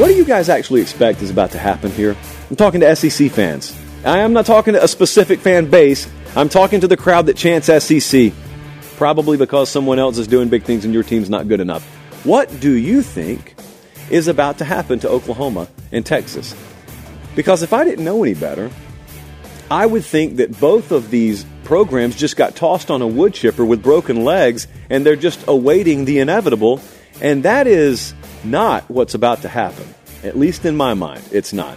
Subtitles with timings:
[0.00, 2.16] What do you guys actually expect is about to happen here?
[2.48, 3.78] I'm talking to SEC fans.
[4.02, 6.08] I am not talking to a specific fan base.
[6.34, 8.32] I'm talking to the crowd that chants SEC,
[8.96, 11.84] probably because someone else is doing big things and your team's not good enough.
[12.24, 13.56] What do you think
[14.08, 16.56] is about to happen to Oklahoma and Texas?
[17.36, 18.70] Because if I didn't know any better,
[19.70, 23.66] I would think that both of these programs just got tossed on a wood chipper
[23.66, 26.80] with broken legs and they're just awaiting the inevitable.
[27.20, 28.14] And that is
[28.44, 29.86] not what's about to happen.
[30.22, 31.76] At least in my mind, it's not.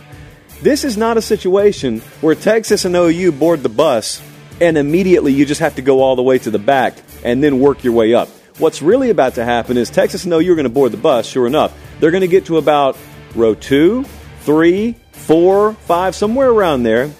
[0.61, 4.21] This is not a situation where Texas and OU board the bus
[4.61, 7.59] and immediately you just have to go all the way to the back and then
[7.59, 8.29] work your way up.
[8.59, 11.25] What's really about to happen is Texas and OU are going to board the bus,
[11.25, 11.75] sure enough.
[11.99, 12.97] They're going to get to about
[13.35, 14.03] row two,
[14.41, 17.11] three, four, five, somewhere around there.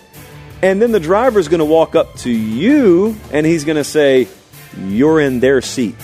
[0.61, 3.83] And then the driver is going to walk up to you and he's going to
[3.83, 4.27] say,
[4.77, 5.95] You're in their seat.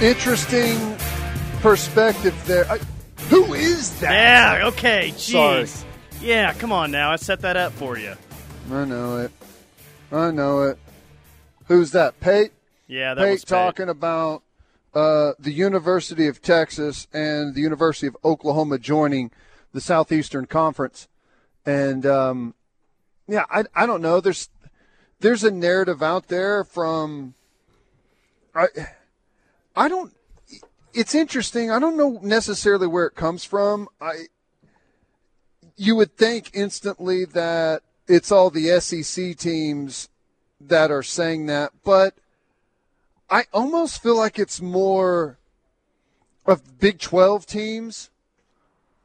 [0.00, 0.96] Interesting
[1.60, 2.64] perspective there.
[2.70, 2.78] I,
[3.28, 4.12] who is that?
[4.60, 5.66] Yeah, okay, jeez.
[5.66, 5.88] Sorry.
[6.22, 7.10] Yeah, come on now.
[7.10, 8.14] I set that up for you.
[8.72, 9.30] I know it.
[10.10, 10.78] I know it.
[11.66, 12.18] Who's that?
[12.18, 12.52] Pate?
[12.88, 13.48] Yeah, that Pate was Pate.
[13.50, 14.42] talking about
[14.94, 19.30] uh, the University of Texas and the University of Oklahoma joining
[19.74, 21.08] the Southeastern Conference.
[21.66, 22.54] And um,
[23.28, 24.20] yeah, I, I don't know.
[24.20, 24.48] There's
[25.20, 27.34] there's a narrative out there from
[28.54, 28.66] I
[29.76, 30.12] I don't
[30.92, 31.70] it's interesting.
[31.70, 33.88] I don't know necessarily where it comes from.
[34.00, 34.26] I
[35.76, 40.08] you would think instantly that it's all the SEC teams
[40.60, 42.14] that are saying that, but
[43.30, 45.38] I almost feel like it's more
[46.44, 48.10] of Big 12 teams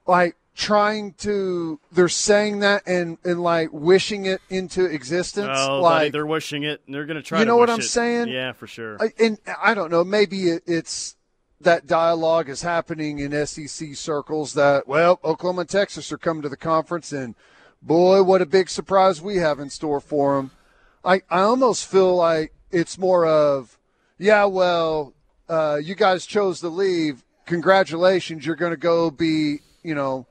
[0.08, 6.11] like trying to they're saying that and and like wishing it into existence Oh, like
[6.14, 6.81] they're wishing it.
[6.86, 7.39] and They're going to try.
[7.39, 7.84] You to know what I'm it.
[7.84, 8.30] saying?
[8.30, 8.98] Yeah, for sure.
[9.02, 10.03] I- and I don't know.
[10.03, 11.16] Maybe it- it's
[11.59, 14.53] that dialogue is happening in SEC circles.
[14.53, 17.36] That well, Oklahoma and Texas are coming to the conference, and
[17.82, 20.52] boy, what a big surprise we have in store for them.
[21.04, 23.77] I I almost feel like it's more of
[24.17, 25.14] yeah, well,
[25.49, 27.23] uh, you guys chose to leave.
[27.45, 30.27] Congratulations, you're going to go be you know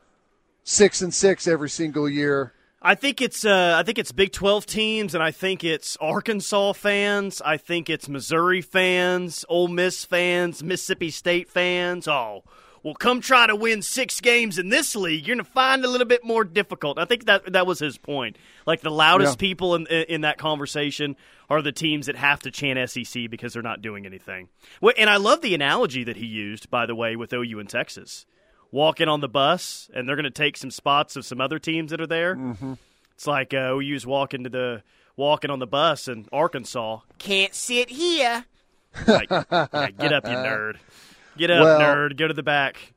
[0.64, 2.52] six and six every single year.
[2.82, 6.72] I think it's uh, I think it's Big Twelve teams, and I think it's Arkansas
[6.74, 7.40] fans.
[7.42, 12.06] I think it's Missouri fans, Ole Miss fans, Mississippi State fans.
[12.06, 12.44] Oh,
[12.82, 15.26] well, come try to win six games in this league.
[15.26, 16.98] You're going to find it a little bit more difficult.
[16.98, 18.36] I think that that was his point.
[18.66, 19.48] Like the loudest Yeah.
[19.48, 21.16] people in in that conversation
[21.48, 24.48] are the teams that have to chant SEC because they're not doing anything.
[24.98, 28.26] And I love the analogy that he used, by the way, with OU and Texas
[28.70, 31.90] walking on the bus, and they're going to take some spots of some other teams
[31.90, 32.36] that are there.
[32.36, 32.74] Mm-hmm.
[33.14, 34.82] It's like uh, OU's walking to the
[35.16, 37.00] walking on the bus in Arkansas.
[37.18, 38.44] Can't sit here.
[39.06, 40.76] Like, yeah, get up, you nerd.
[41.36, 42.16] Get up, Well- nerd.
[42.16, 42.92] Go to the back.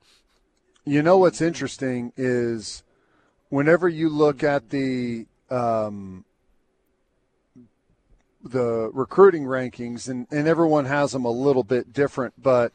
[0.85, 2.83] You know what's interesting is
[3.49, 6.23] whenever you look at the um,
[8.43, 12.71] the recruiting rankings, and, and everyone has them a little bit different, but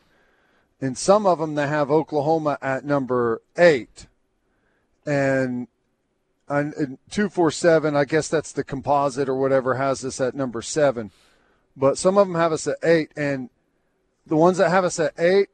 [0.82, 4.06] in some of them they have Oklahoma at number eight,
[5.06, 5.68] and
[6.48, 7.96] and, and two four seven.
[7.96, 11.10] I guess that's the composite or whatever has us at number seven,
[11.74, 13.48] but some of them have us at eight, and
[14.26, 15.48] the ones that have us at eight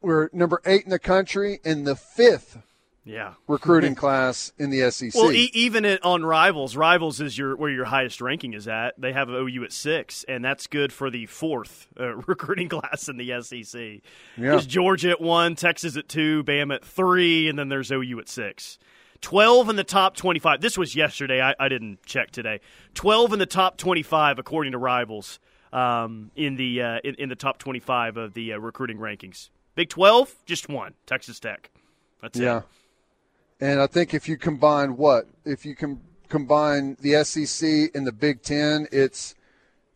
[0.00, 2.58] we're number eight in the country and the fifth
[3.08, 3.34] Yeah.
[3.46, 5.14] recruiting class in the SEC.
[5.14, 9.00] Well, e- even it, on Rivals, Rivals is your where your highest ranking is at.
[9.00, 13.16] They have OU at six, and that's good for the fourth uh, recruiting class in
[13.16, 13.80] the SEC.
[13.80, 14.00] Yeah.
[14.36, 18.28] There's Georgia at one, Texas at two, Bam at three, and then there's OU at
[18.28, 18.78] six.
[19.20, 20.60] Twelve in the top twenty-five.
[20.60, 21.40] This was yesterday.
[21.40, 22.60] I, I didn't check today.
[22.94, 25.40] Twelve in the top twenty-five according to Rivals
[25.72, 29.48] um, in the uh, in, in the top twenty-five of the uh, recruiting rankings.
[29.74, 31.70] Big Twelve, just one, Texas Tech.
[32.20, 32.58] That's yeah.
[32.58, 32.64] it.
[33.60, 35.26] And I think if you combine what?
[35.44, 39.34] If you can combine the SEC and the Big Ten, it's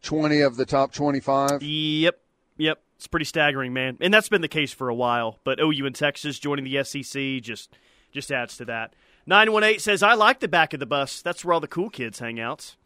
[0.03, 1.63] 20 of the top 25.
[1.63, 2.21] Yep,
[2.57, 2.83] yep.
[2.97, 5.41] It's pretty staggering, man, and that's been the case for a while.
[5.43, 7.77] But OU and Texas joining the SEC just
[8.13, 8.95] just adds to that.
[9.27, 11.21] Nine one eight says I like the back of the bus.
[11.21, 12.77] That's where all the cool kids hang out.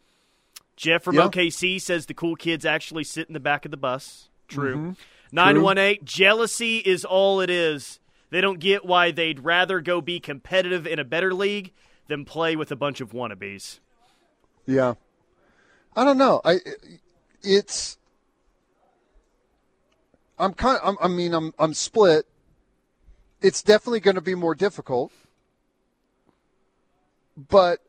[0.74, 1.28] Jeff from Yeah.
[1.28, 4.30] OKC says the cool kids actually sit in the back of the bus.
[4.48, 4.76] True.
[4.76, 4.90] Mm-hmm.
[5.32, 8.00] Nine one eight jealousy is all it is.
[8.30, 11.72] They don't get why they'd rather go be competitive in a better league
[12.08, 13.78] than play with a bunch of wannabes.
[14.66, 14.94] Yeah.
[15.94, 16.40] I don't know.
[16.44, 16.58] I
[17.42, 17.98] it's
[20.38, 22.26] I'm kind I'm, I mean I'm I'm split.
[23.40, 25.12] It's definitely going to be more difficult.
[27.36, 27.80] But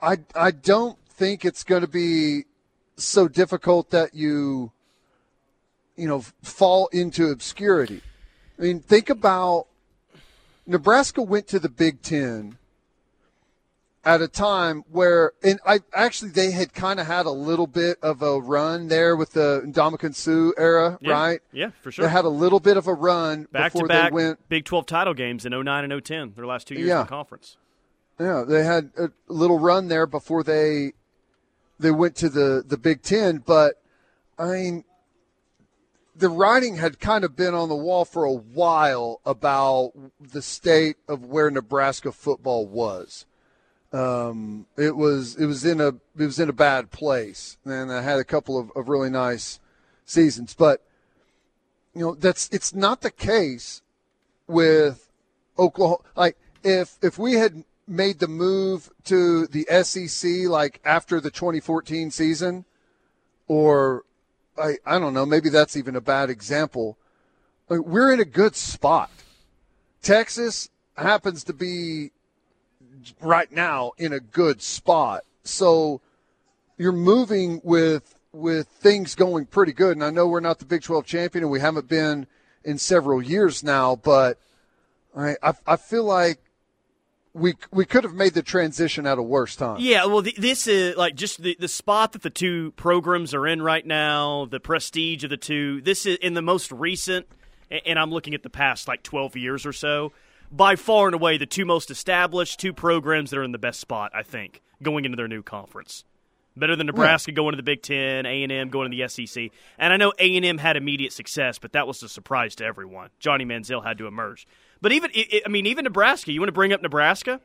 [0.00, 2.44] I I don't think it's going to be
[2.96, 4.72] so difficult that you
[5.98, 8.00] you know, fall into obscurity.
[8.58, 9.66] I mean, think about
[10.66, 12.58] Nebraska went to the Big Ten
[14.04, 17.98] at a time where, and I actually they had kind of had a little bit
[18.02, 21.12] of a run there with the Ndamukong Suh era, Yeah.
[21.12, 21.40] right?
[21.52, 22.04] Yeah, for sure.
[22.06, 24.48] They had a little bit of a run back before to back they went.
[24.48, 27.00] Big 12 title games in 09 and 010, their last two years Yeah.
[27.00, 27.56] in the conference.
[28.18, 30.92] Yeah, they had a little run there before they
[31.78, 33.38] they went to the the Big Ten.
[33.38, 33.80] But
[34.38, 34.84] I mean,
[36.18, 40.96] the writing had kind of been on the wall for a while about the state
[41.06, 43.24] of where Nebraska football was.
[43.92, 48.02] Um, it was it was in a it was in a bad place, and I
[48.02, 49.60] had a couple of, of really nice
[50.04, 50.84] seasons, but
[51.94, 53.80] you know that's it's not the case
[54.46, 55.10] with
[55.58, 56.02] Oklahoma.
[56.16, 62.10] Like if if we had made the move to the SEC like after the 2014
[62.10, 62.66] season,
[63.46, 64.04] or
[64.60, 66.98] I I don't know, maybe that's even a bad example.
[67.68, 69.10] We're in a good spot.
[70.02, 72.12] Texas happens to be
[73.20, 76.00] right now in a good spot, so
[76.76, 79.96] you're moving with with things going pretty good.
[79.96, 82.26] And I know we're not the Big 12 champion, and we haven't been
[82.64, 84.38] in several years now, but
[85.16, 86.40] I I, I feel like
[87.34, 89.76] we we could have made the transition at a worse time.
[89.80, 93.46] Yeah, well, th- this is like just the, the spot that the two programs are
[93.46, 95.80] in right now, the prestige of the two.
[95.80, 97.26] This is in the most recent,
[97.86, 100.12] and I'm looking at the past like 12 years or so.
[100.50, 103.80] By far and away, the two most established two programs that are in the best
[103.80, 106.04] spot, I think, going into their new conference.
[106.56, 109.50] Better than Nebraska going to the Big Ten, A and M going to the SEC,
[109.78, 112.64] and I know A and M had immediate success, but that was a surprise to
[112.64, 113.10] everyone.
[113.20, 114.46] Johnny Manziel had to emerge,
[114.80, 115.10] but even
[115.44, 116.32] I mean, even Nebraska.
[116.32, 117.40] You want to bring up Nebraska?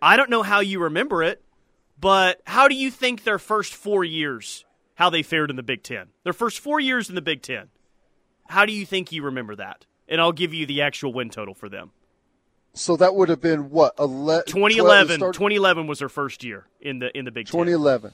[0.00, 1.42] I don't know how you remember it,
[2.00, 4.64] but how do you think their first four years,
[4.94, 6.08] how they fared in the Big Ten?
[6.24, 7.68] Their first four years in the Big Ten.
[8.48, 9.86] How do you think you remember that?
[10.08, 11.90] And I'll give you the actual win total for them.
[12.72, 13.94] So that would have been what?
[13.98, 17.52] Ele- 2011, 12 2011 was their first year in the in the Big Ten.
[17.52, 18.12] 2011.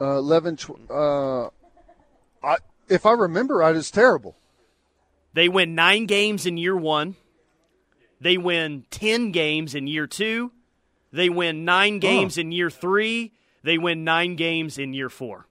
[0.00, 0.56] Uh, 11.
[0.56, 1.46] Tw- uh,
[2.42, 2.56] I,
[2.88, 4.36] if I remember right, it's terrible.
[5.34, 7.16] They win nine games in year one.
[8.22, 10.52] They win 10 games in year two.
[11.12, 13.32] They win nine games in year three.
[13.64, 15.46] They win nine games in year four.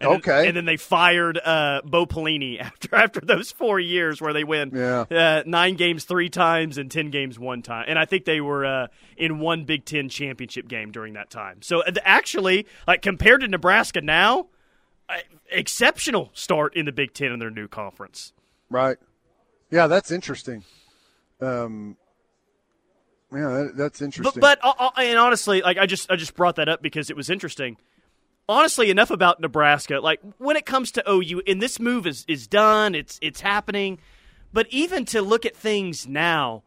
[0.00, 0.46] And then- Okay.
[0.46, 4.70] and then they fired uh, Bo Pelini after after those four years where they win
[4.72, 5.04] Yeah.
[5.10, 7.84] uh, nine games three times and ten games one time.
[7.88, 8.86] And I think they were uh,
[9.16, 11.60] in one Big Ten championship game during that time.
[11.62, 14.46] So actually, like compared to Nebraska now,
[15.50, 18.32] exceptional start in the Big Ten in their new conference.
[18.70, 18.98] Right.
[19.70, 20.64] Yeah, that's interesting.
[21.40, 21.96] Um,
[23.32, 24.40] yeah, that, that's interesting.
[24.40, 27.16] but uh, uh, and honestly, like I just I just brought that up because it
[27.16, 27.76] was interesting.
[28.48, 30.00] Honestly, enough about Nebraska.
[30.00, 32.94] Like when it comes to OU, and this move is is done.
[32.94, 33.98] It's it's happening.
[34.52, 36.62] But even to look at things now,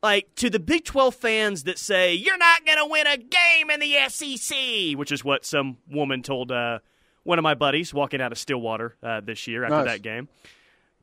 [0.00, 3.70] like to the Big Twelve fans that say you're not going to win a game
[3.70, 6.78] in the SEC, which is what some woman told uh,
[7.24, 9.86] one of my buddies walking out of Stillwater uh, this year after Nice.
[9.86, 10.28] that game.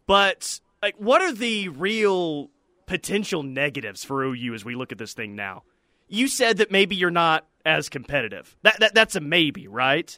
[0.05, 2.49] But like, what are the real
[2.85, 5.63] potential negatives for OU as we look at this thing now?
[6.07, 8.55] You said that maybe you're not as competitive.
[8.63, 10.17] That, that that's a maybe, right?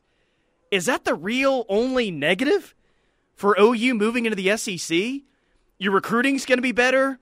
[0.72, 2.76] Is that the real only negative
[3.36, 5.22] for OU moving into the SEC?
[5.80, 7.20] Your recruiting's going to be better.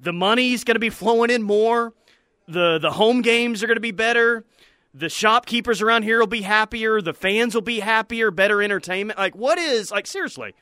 [0.00, 1.92] The money's going to be flowing in more.
[2.46, 4.44] The the home games are going to be better.
[4.94, 7.00] The shopkeepers around here will be happier.
[7.00, 8.30] The fans will be happier.
[8.30, 9.18] Better entertainment.
[9.18, 10.54] Like what is like seriously?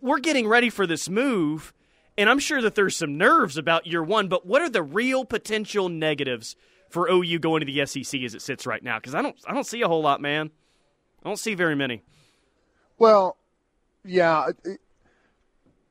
[0.00, 1.72] We're getting ready for this move,
[2.16, 5.24] and I'm sure that there's some nerves about year one, but what are the real
[5.24, 6.56] potential negatives
[6.88, 8.98] for OU going to the SEC as it sits right now?
[8.98, 10.50] Because I don't, I don't see a whole lot, man.
[11.24, 12.02] I don't see very many.
[12.98, 13.36] Well,
[14.04, 14.48] yeah.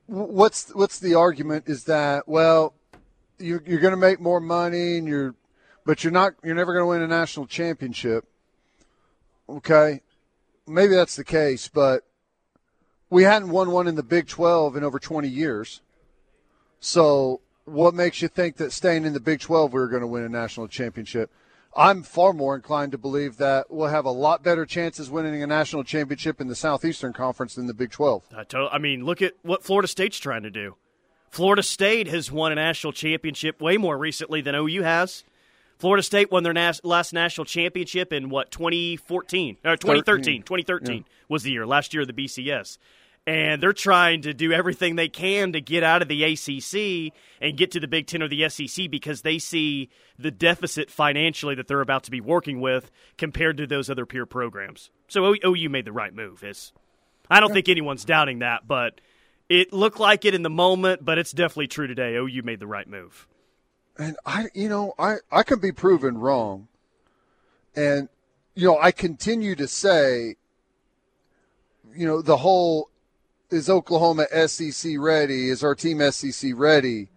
[0.06, 1.64] What's what's the argument?
[1.68, 2.74] Is that well,
[3.38, 5.34] you're, you're going to make more money, and you're,
[5.84, 6.34] but you're not.
[6.42, 8.24] You're never going to win a national championship.
[9.48, 10.00] Okay,
[10.66, 12.04] maybe that's the case, but
[13.10, 15.82] we hadn't won one in the Big 12 in over 20 years.
[16.78, 20.06] So, what makes you think that staying in the Big 12 we were going to
[20.06, 21.30] win a national championship?
[21.76, 25.46] I'm far more inclined to believe that we'll have a lot better chances winning a
[25.46, 28.24] national championship in the Southeastern Conference than the Big 12.
[28.36, 30.76] I, to- I mean, look at what Florida State's trying to do.
[31.30, 35.22] Florida State has won a national championship way more recently than OU has.
[35.80, 40.42] Florida State won their nas- last national championship in what 2014 or 2013.
[40.42, 42.78] 2013 was the year last year of the BCS.
[43.26, 47.56] And they're trying to do everything they can to get out of the ACC and
[47.56, 51.68] get to the Big Ten or the SEC because they see the deficit financially that
[51.68, 54.90] they're about to be working with compared to those other peer programs.
[55.08, 56.42] So OU made the right move.
[56.42, 56.72] It's,
[57.30, 59.00] I don't think anyone's doubting that, but
[59.50, 62.14] it looked like it in the moment, but it's definitely true today.
[62.14, 63.28] OU made the right move.
[64.00, 66.68] And I, you know, I, I can be proven wrong.
[67.76, 68.08] And,
[68.54, 70.36] you know, I continue to say,
[71.94, 72.88] you know, the whole
[73.50, 75.50] is Oklahoma SEC ready?
[75.50, 77.08] Is our team SEC ready?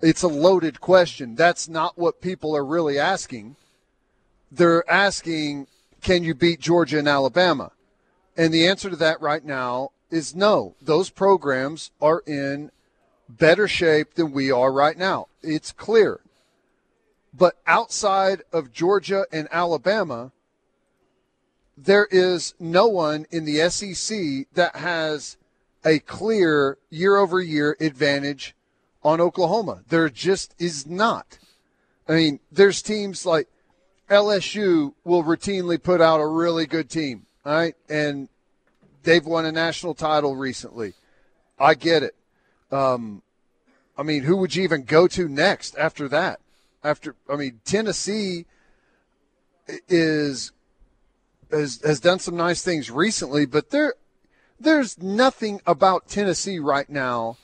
[0.00, 1.34] It's a loaded question.
[1.34, 3.56] That's not what people are really asking.
[4.50, 5.66] They're asking,
[6.00, 7.72] can you beat Georgia and Alabama?
[8.34, 10.74] And the answer to that right now is no.
[10.80, 12.70] Those programs are in
[13.28, 15.28] better shape than we are right now.
[15.42, 16.20] It's clear.
[17.32, 20.32] But outside of Georgia and Alabama,
[21.76, 25.36] there is no one in the SEC that has
[25.84, 28.54] a clear year over year advantage
[29.02, 29.82] on Oklahoma.
[29.88, 31.38] There just is not.
[32.08, 33.48] I mean, there's teams like
[34.08, 37.74] LSU will routinely put out a really good team, all right?
[37.88, 38.28] And
[39.02, 40.94] they've won a national title recently.
[41.58, 42.14] I get it.
[42.74, 43.22] Um,
[43.96, 46.40] I mean, who would you even go to next after that?
[46.82, 48.46] After I mean, Tennessee
[49.88, 50.52] is
[51.50, 53.94] has has done some nice things recently, but there
[54.58, 57.36] there's nothing about Tennessee right now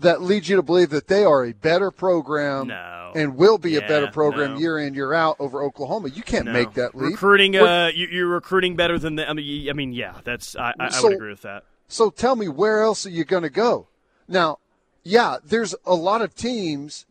[0.00, 3.12] that leads you to believe that they are a better program no.
[3.14, 4.60] and will be yeah, a better program no.
[4.60, 6.08] year in year out over Oklahoma.
[6.08, 6.52] You can't no.
[6.52, 7.12] make that leap.
[7.12, 9.28] Recruiting, uh, you, are recruiting better than the.
[9.28, 11.64] I mean, I mean, yeah, that's I, I, so, I would agree with that.
[11.88, 13.88] So tell me, where else are you going to go?
[14.28, 14.58] Now,
[15.02, 17.06] yeah, there's a lot of teams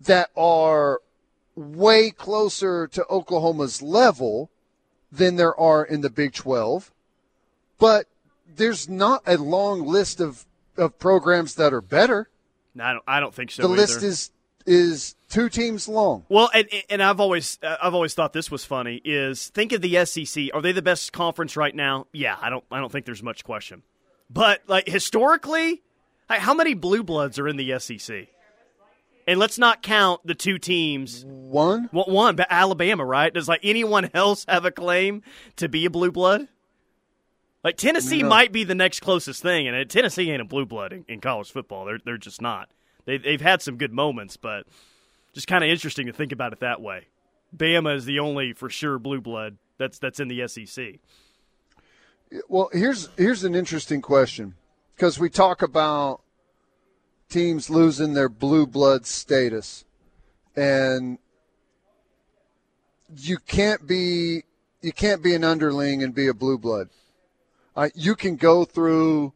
[0.00, 1.00] that are
[1.56, 4.50] way closer to Oklahoma's level
[5.10, 6.92] than there are in the Big 12,
[7.78, 8.06] but
[8.56, 10.44] there's not a long list of,
[10.76, 12.28] of programs that are better.
[12.74, 13.04] No, I don't.
[13.06, 13.62] I don't think so.
[13.62, 13.76] The either.
[13.76, 14.30] list is
[14.66, 16.24] is two teams long.
[16.28, 19.00] Well, and, and I've always uh, I've always thought this was funny.
[19.04, 20.46] Is think of the SEC.
[20.52, 22.06] Are they the best conference right now?
[22.12, 23.82] Yeah, I don't I don't think there's much question.
[24.28, 25.82] But like historically,
[26.28, 28.28] how many blue bloods are in the SEC?
[29.26, 31.24] And let's not count the two teams.
[31.24, 33.32] One, one, but Alabama, right?
[33.32, 35.22] Does like anyone else have a claim
[35.56, 36.48] to be a blue blood?
[37.62, 38.28] Like Tennessee no.
[38.28, 41.50] might be the next closest thing, and Tennessee ain't a blue blood in, in college
[41.50, 41.86] football.
[41.86, 42.68] They're they're just not.
[43.06, 44.66] They they've had some good moments, but
[45.32, 47.06] just kind of interesting to think about it that way.
[47.56, 50.96] Bama is the only for sure blue blood that's that's in the SEC.
[52.48, 54.54] Well, here's here's an interesting question
[54.94, 56.20] because we talk about
[57.28, 59.84] teams losing their blue blood status,
[60.56, 61.18] and
[63.16, 64.44] you can't be
[64.82, 66.88] you can't be an underling and be a blue blood.
[67.76, 69.32] Uh, you can go through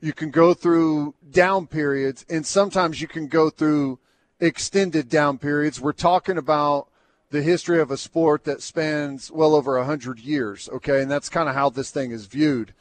[0.00, 3.98] you can go through down periods, and sometimes you can go through
[4.40, 5.80] extended down periods.
[5.80, 6.88] We're talking about
[7.30, 10.68] the history of a sport that spans well over a hundred years.
[10.70, 12.74] Okay, and that's kind of how this thing is viewed.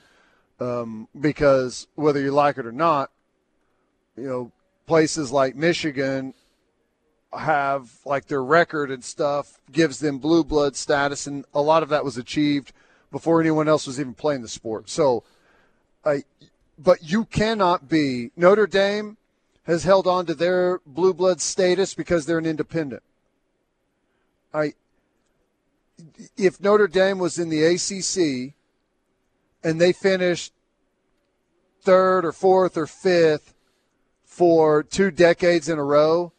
[0.59, 3.11] Um, because whether you like it or not,
[4.15, 4.51] you know,
[4.85, 6.33] places like Michigan
[7.37, 11.89] have like their record and stuff gives them blue blood status, and a lot of
[11.89, 12.71] that was achieved
[13.11, 14.89] before anyone else was even playing the sport.
[14.89, 15.23] So,
[16.05, 16.23] I,
[16.77, 19.17] but you cannot be Notre Dame
[19.63, 23.01] has held on to their blue blood status because they're an independent.
[24.53, 24.73] I,
[26.37, 28.53] if Notre Dame was in the ACC
[29.63, 30.53] and they finished
[31.81, 33.53] third or fourth or fifth
[34.25, 36.31] for two decades in a row,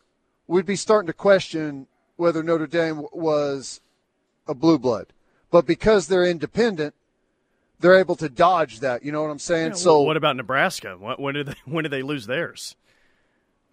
[0.47, 3.81] we'd be starting to question whether Notre Dame was
[4.47, 5.07] a blue blood.
[5.51, 6.95] But because they're independent,
[7.81, 9.05] they're able to dodge that.
[9.05, 9.69] You know what I'm saying?
[9.71, 10.97] Yeah, so what about Nebraska?
[10.97, 12.77] When did they when did they lose theirs?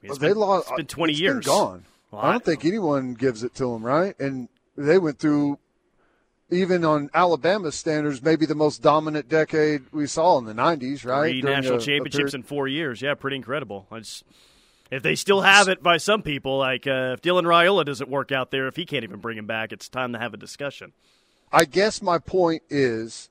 [0.04, 0.68] It's been, they lost.
[0.70, 1.46] It's been uh, 20 it's years.
[1.46, 1.86] Been gone.
[2.12, 4.20] Well, I don't think anyone gives it to them, right?
[4.20, 5.60] And they went through,
[6.52, 11.32] even on Alabama standards, maybe the most dominant decade we saw in the 90s, right?
[11.32, 13.02] Three national a, championships a in four years.
[13.02, 13.88] Yeah, pretty incredible.
[13.92, 14.24] It's,
[14.92, 18.34] if they still have it by some people, like uh, if Dylan Raiola doesn't work
[18.34, 20.92] out there, if he can't even bring him back, it's time to have a discussion.
[21.54, 23.30] I guess my point is,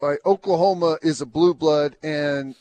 [0.00, 2.56] like Oklahoma is a blue blood, and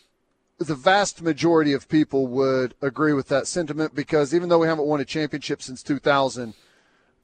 [0.59, 4.85] the vast majority of people would agree with that sentiment because even though we haven't
[4.85, 6.53] won a championship since 2000,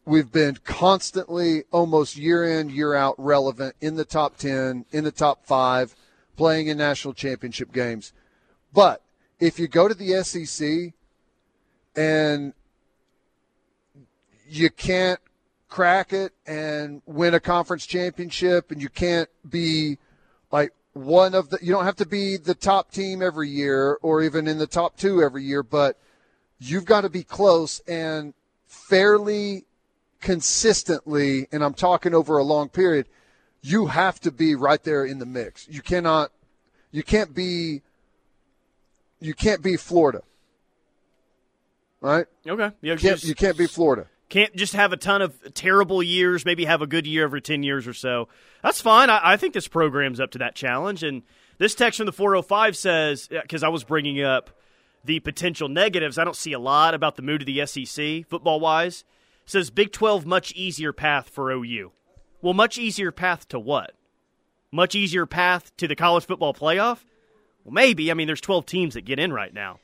[0.07, 5.11] we've been constantly, almost year in, year out, relevant in the top 10, in the
[5.11, 5.93] top five,
[6.37, 8.13] playing in national championship games.
[8.73, 9.03] But
[9.39, 10.93] if you go to the SEC
[11.95, 12.53] and
[14.47, 15.19] you can't
[15.67, 19.97] crack it and win a conference championship and you can't be
[20.53, 24.23] like one of the you don't have to be the top team every year or
[24.23, 25.99] even in the top 2 every year but
[26.57, 28.33] you've got to be close and
[28.65, 29.66] fairly
[30.27, 33.07] consistently and I'm talking over a long period
[33.61, 35.67] you have to be right there in the mix.
[35.69, 36.31] You cannot,
[36.91, 37.81] you can't be,
[39.21, 40.21] you can't be Florida,
[42.01, 42.25] right?
[42.45, 44.07] Okay, yeah, you can't, you can't be Florida.
[44.27, 46.43] Can't just have a ton of terrible years.
[46.43, 48.27] Maybe have a good year every ten years or so.
[48.61, 49.09] That's fine.
[49.09, 51.01] I, I think this program's up to that challenge.
[51.03, 51.23] And
[51.57, 54.49] this text from the 405 says because I was bringing up
[55.05, 56.17] the potential negatives.
[56.17, 59.05] I don't see a lot about the mood of the SEC football wise.
[59.47, 61.91] Says Big 12 much easier path for OU.
[62.41, 63.93] Well, much easier path to what?
[64.71, 66.99] Much easier path to the college football playoff?
[67.63, 68.11] Well, maybe.
[68.11, 69.79] I mean, there's 12 teams that get in right now.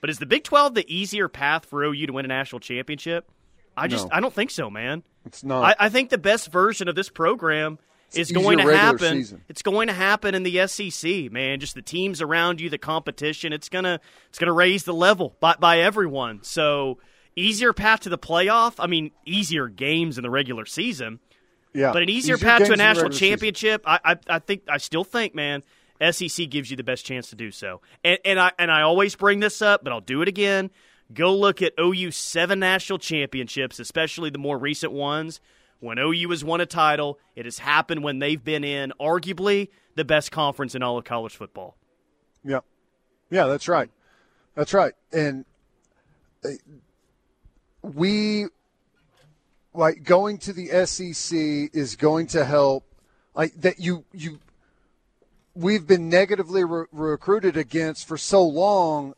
[0.00, 3.30] But is the Big 12 the easier path for OU to win a national championship?
[3.76, 4.10] I just no.
[4.12, 5.02] I don't think so, man.
[5.24, 5.64] It's not.
[5.80, 7.78] I, I think the best version of this program
[8.08, 9.14] it's is going to happen.
[9.14, 9.42] Season.
[9.48, 11.60] It's going to happen in the SEC, man.
[11.60, 13.52] Just the teams around you, the competition.
[13.52, 16.42] It's gonna it's gonna raise the level by by everyone.
[16.42, 16.98] So
[17.36, 18.74] easier path to the playoff.
[18.78, 21.20] I mean, easier games in the regular season.
[21.72, 23.82] Yeah, but an easier, easier path to a national championship.
[23.86, 25.62] I, I I think I still think, man,
[26.10, 27.80] SEC gives you the best chance to do so.
[28.04, 30.70] And and I and I always bring this up, but I'll do it again.
[31.12, 35.40] Go look at OU seven national championships, especially the more recent ones.
[35.80, 40.04] When OU has won a title, it has happened when they've been in arguably the
[40.04, 41.76] best conference in all of college football.
[42.42, 42.60] Yeah,
[43.30, 43.90] yeah, that's right,
[44.54, 45.44] that's right, and
[46.44, 46.50] uh,
[47.84, 48.46] we
[49.74, 51.36] like going to the SEC
[51.74, 52.84] is going to help.
[53.34, 54.38] Like that, you you
[55.54, 59.14] we've been negatively re- recruited against for so long,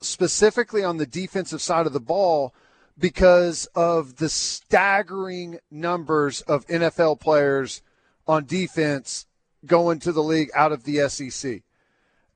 [0.00, 2.52] specifically on the defensive side of the ball
[2.98, 7.80] because of the staggering numbers of NFL players
[8.26, 9.26] on defense
[9.64, 11.62] going to the league out of the SEC.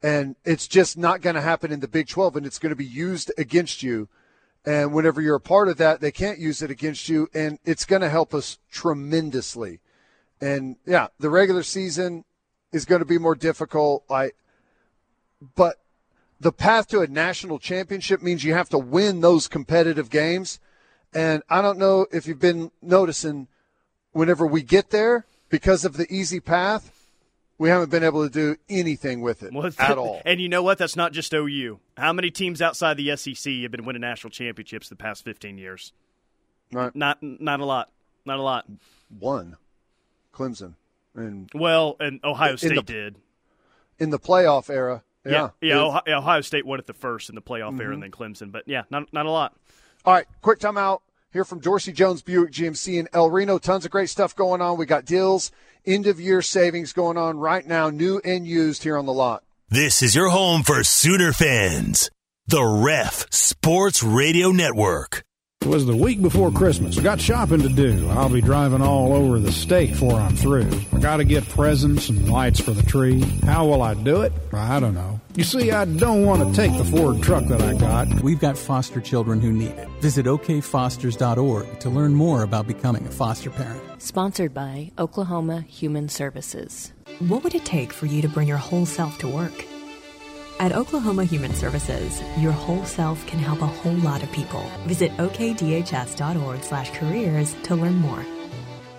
[0.03, 2.77] And it's just not going to happen in the Big 12, and it's going to
[2.77, 4.09] be used against you.
[4.65, 7.85] And whenever you're a part of that, they can't use it against you, and it's
[7.85, 9.81] going to help us tremendously.
[10.41, 12.25] And yeah, the regular season
[12.73, 14.05] is going to be more difficult.
[14.09, 14.33] I,
[15.57, 15.77] but
[16.41, 20.61] the path to a national championship means you have to win those competitive games.
[21.13, 23.49] And I don't know if you've been noticing
[24.13, 27.02] whenever we get there, because of the easy path,
[27.63, 30.21] we haven't been able to do anything with it well, at all.
[30.27, 30.79] And you know what?
[30.79, 31.79] That's not just OU.
[31.97, 35.93] How many teams outside the SEC have been winning national championships the past 15 years?
[36.73, 36.95] Right.
[36.97, 37.93] Not not a lot.
[38.25, 38.67] Not a lot.
[39.17, 39.59] One.
[40.35, 40.75] Clemson.
[41.15, 43.17] And well, and Ohio State the, did.
[43.97, 47.43] In the playoff era, yeah, yeah, yeah Ohio, State won it the first in the
[47.43, 47.83] playoff mm-hmm.
[47.83, 48.51] era, and then Clemson.
[48.51, 49.55] But yeah, not not a lot.
[50.05, 53.59] All right, quick timeout here from Dorsey Jones Buick GMC in El Reno.
[53.59, 54.77] Tons of great stuff going on.
[54.77, 55.51] We got deals,
[55.87, 59.43] end of year savings going on right now, new and used here on the lot.
[59.71, 62.11] This is your home for Sooner fans,
[62.47, 65.25] the Ref Sports Radio Network.
[65.63, 66.99] It was the week before Christmas.
[66.99, 68.09] I got shopping to do.
[68.11, 70.69] I'll be driving all over the state before I'm through.
[70.93, 73.21] I got to get presents and lights for the tree.
[73.45, 74.33] How will I do it?
[74.53, 75.21] I don't know.
[75.35, 78.07] You see, I don't want to take the Ford truck that I got.
[78.21, 79.89] We've got foster children who need it.
[80.03, 84.03] Visit okfosters.org to learn more about becoming a foster parent.
[84.03, 86.93] Sponsored by Oklahoma Human Services.
[87.21, 89.65] What would it take for you to bring your whole self to work?
[90.61, 94.71] At Oklahoma Human Services, your whole self can help a whole lot of people.
[94.87, 98.27] Visit okdhs.org/careers to learn more.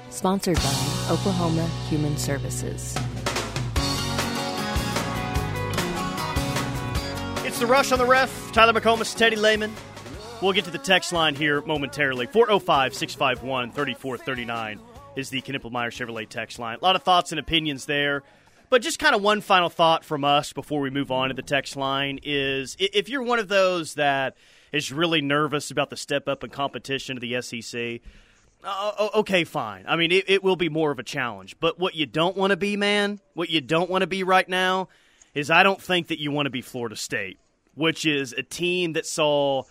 [0.09, 2.97] Sponsored by Oklahoma Human Services.
[7.63, 8.51] The rush on the ref.
[8.51, 9.73] Tyler McComas, Teddy Lehman.
[10.41, 12.25] We'll get to the text line here momentarily.
[12.25, 14.81] 405 651 3439
[15.15, 16.77] is the Knippelmeyer Chevrolet text line.
[16.81, 18.23] A lot of thoughts and opinions there.
[18.69, 21.41] But just kind of one final thought from us before we move on to the
[21.41, 24.35] text line is if you're one of those that
[24.73, 28.01] is really nervous about the step up in competition to the SEC,
[28.65, 29.85] uh, okay, fine.
[29.87, 31.55] I mean, it, it will be more of a challenge.
[31.61, 34.49] But what you don't want to be, man, what you don't want to be right
[34.49, 34.89] now
[35.33, 37.39] is I don't think that you want to be Florida State,
[37.75, 39.63] which is a team that saw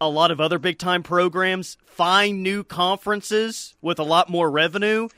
[0.00, 5.08] a lot of other big time programs find new conferences with a lot more revenue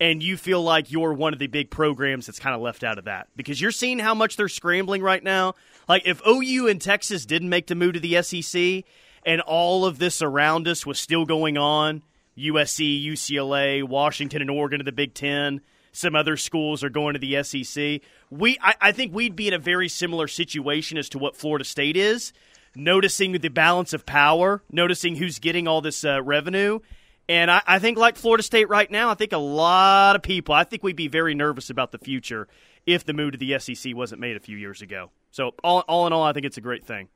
[0.00, 2.98] and you feel like you're one of the big programs that's kind of left out
[2.98, 5.54] of that because you're seeing how much they're scrambling right now.
[5.88, 8.84] Like if OU and Texas didn't make the move to the SEC
[9.24, 12.02] and all of this around us was still going on,
[12.36, 15.60] USC, UCLA, Washington, and Oregon to the Big Ten.
[15.92, 18.00] Some other schools are going to the SEC.
[18.32, 21.64] We, I, I think we'd be in a very similar situation as to what Florida
[21.64, 22.32] State is,
[22.74, 26.80] noticing the balance of power, noticing who's getting all this uh, revenue,
[27.28, 30.54] and I, I, think, like Florida State right now, I think a lot of people,
[30.54, 32.48] I think we'd be very nervous about the future
[32.86, 35.10] if the move to the SEC wasn't made a few years ago.
[35.30, 37.08] So, all, all in all, I think it's a great thing.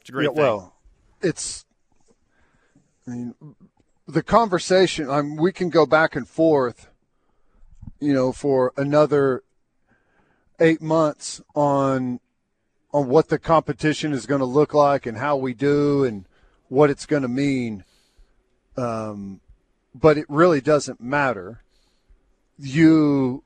[0.00, 0.42] It's a great yeah, thing.
[0.42, 0.74] Well,
[1.22, 1.66] it's,
[3.06, 3.34] I mean,
[4.08, 6.88] the conversation, I mean, we can go back and forth
[8.00, 9.42] you know, for another
[10.60, 12.20] eight months on
[12.92, 16.24] on what the competition is going to look like and how we do and
[16.68, 17.84] what it's going to mean.
[18.76, 19.40] Um,
[19.94, 21.62] but it really doesn't matter.
[22.58, 23.44] You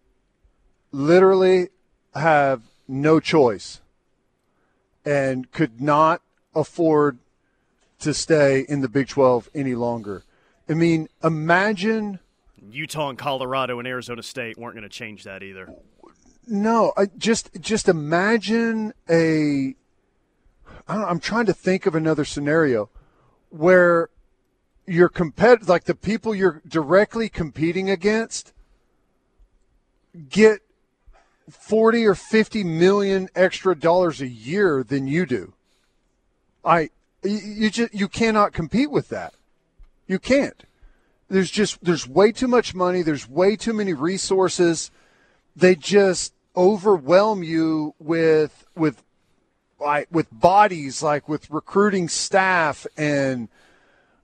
[0.92, 1.70] literally
[2.14, 3.80] have no choice
[5.04, 6.22] and could not
[6.54, 7.18] afford
[8.00, 10.24] to stay in the Big 12 any longer.
[10.68, 12.20] I mean, imagine
[12.70, 15.74] Utah and Colorado and Arizona State weren't going to change that either.
[16.50, 19.76] No, I just just imagine a.
[20.88, 22.90] I'm trying to think of another scenario
[23.50, 24.10] where
[24.84, 28.52] you're compet like the people you're directly competing against
[30.28, 30.62] get
[31.48, 35.52] 40 or 50 million extra dollars a year than you do.
[36.64, 36.90] I
[37.22, 39.34] you just you cannot compete with that.
[40.08, 40.64] You can't.
[41.28, 44.90] There's just there's way too much money, there's way too many resources.
[45.54, 49.02] They just overwhelm you with with
[49.78, 53.48] like with bodies like with recruiting staff and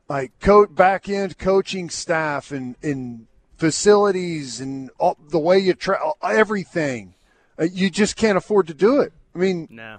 [0.09, 6.13] like coach back end coaching staff and in facilities and all, the way you tra-
[6.23, 7.15] everything.
[7.59, 9.13] Uh, you just can't afford to do it.
[9.35, 9.99] I mean no.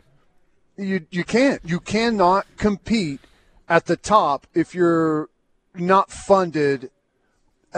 [0.78, 1.62] you you can't.
[1.63, 3.22] You cannot compete
[3.68, 5.30] at the top if you're
[5.74, 6.92] not funded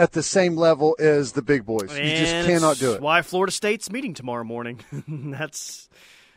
[0.00, 1.94] at the same level as the big boys.
[1.94, 3.02] And you just cannot do it.
[3.02, 4.80] Why Florida State's meeting tomorrow morning?
[5.08, 5.90] that's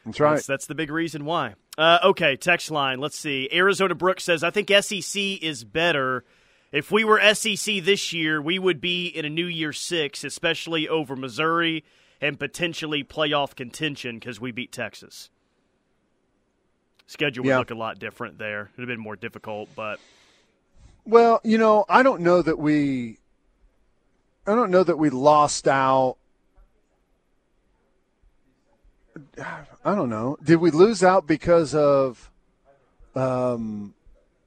[0.05, 0.35] that's right.
[0.35, 1.55] That's, that's, the big reason why.
[1.77, 2.99] Uh, okay, text line.
[2.99, 3.49] Let's see.
[3.53, 6.25] Arizona Brooks says, "I think SEC is better."
[6.73, 10.89] If we were SEC this year, we would be in a New Year six, especially
[10.89, 11.85] over Missouri
[12.19, 15.29] and potentially playoff contention because we beat Texas.
[17.05, 17.59] Schedule would Yeah.
[17.59, 18.71] look a lot different there.
[18.73, 19.99] It'd have been more difficult, but
[21.05, 23.19] Well, you know, I don't know that we
[24.45, 26.17] I don't know that we lost out
[29.85, 30.37] I don't know.
[30.43, 32.31] Did we lose out because of
[33.15, 33.93] um,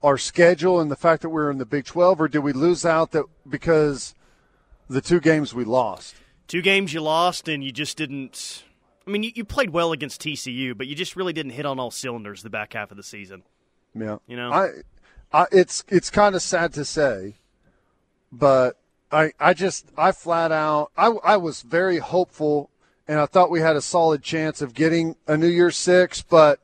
[0.02, 2.84] our schedule and the fact that we're in the Big 12 or did we lose
[2.84, 4.14] out that because
[4.88, 6.16] the two games we lost?
[6.48, 8.64] two games you lost and you just didn't.
[9.06, 11.78] I mean, you, you played well against TCU, but you just really didn't hit on
[11.78, 13.42] all cylinders the back half of the season.
[13.94, 14.18] Yeah.
[14.26, 14.52] You know?
[14.52, 14.68] I,
[15.32, 17.34] I it's it's kind of sad to say,
[18.32, 18.78] but
[19.10, 22.70] I I just I flat out I I was very hopeful
[23.08, 26.60] and I thought we had a solid chance of getting a New Year's Six, but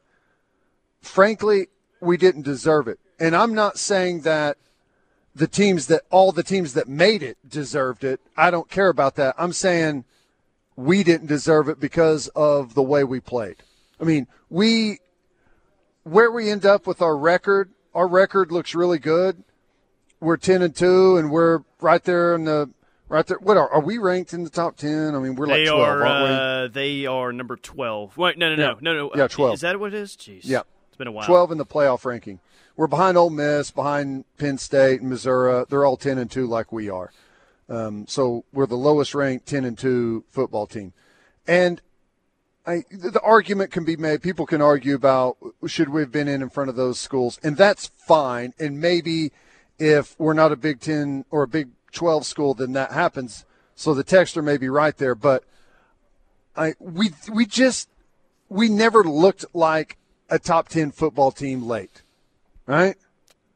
[1.00, 1.68] frankly,
[2.00, 2.98] we didn't deserve it.
[3.20, 4.56] And I'm not saying that
[5.34, 8.20] the teams that all the teams that made it deserved it.
[8.36, 9.34] I don't care about that.
[9.38, 10.04] I'm saying
[10.76, 13.56] we didn't deserve it because of the way we played.
[14.00, 14.98] I mean, we
[16.04, 19.42] where we end up with our record, our record looks really good.
[20.22, 22.70] We're ten and two, and we're right there in the
[23.08, 23.38] right there.
[23.38, 25.14] What are, are we ranked in the top ten?
[25.14, 26.34] I mean, we're they like twelve, are aren't we?
[26.34, 28.16] uh, they are number twelve.
[28.16, 28.74] Wait, no, no, Yeah.
[28.80, 29.10] no, no, no.
[29.16, 29.54] Yeah, 12.
[29.54, 30.16] Is that what it is?
[30.16, 30.40] Jeez.
[30.44, 30.62] Yeah.
[30.88, 31.26] it's been a while.
[31.26, 32.38] 12 in the playoff ranking.
[32.76, 35.64] We're behind Ole Miss, behind Penn State and Missouri.
[35.68, 37.12] They're all 10 and 2 like we are.
[37.68, 40.92] Um, so we're the lowest ranked 10 and 2 football team.
[41.46, 41.82] And
[42.66, 44.22] I, the argument can be made.
[44.22, 47.56] People can argue about should we have been in in front of those schools, and
[47.56, 48.54] that's fine.
[48.58, 49.32] And maybe
[49.82, 53.44] if we're not a Big Ten or a Big 12 school, then that happens.
[53.74, 55.42] So the texter may be right there, but
[56.56, 57.88] I we we just
[58.48, 59.96] we never looked like
[60.30, 62.02] a top 10 football team late,
[62.66, 62.96] right?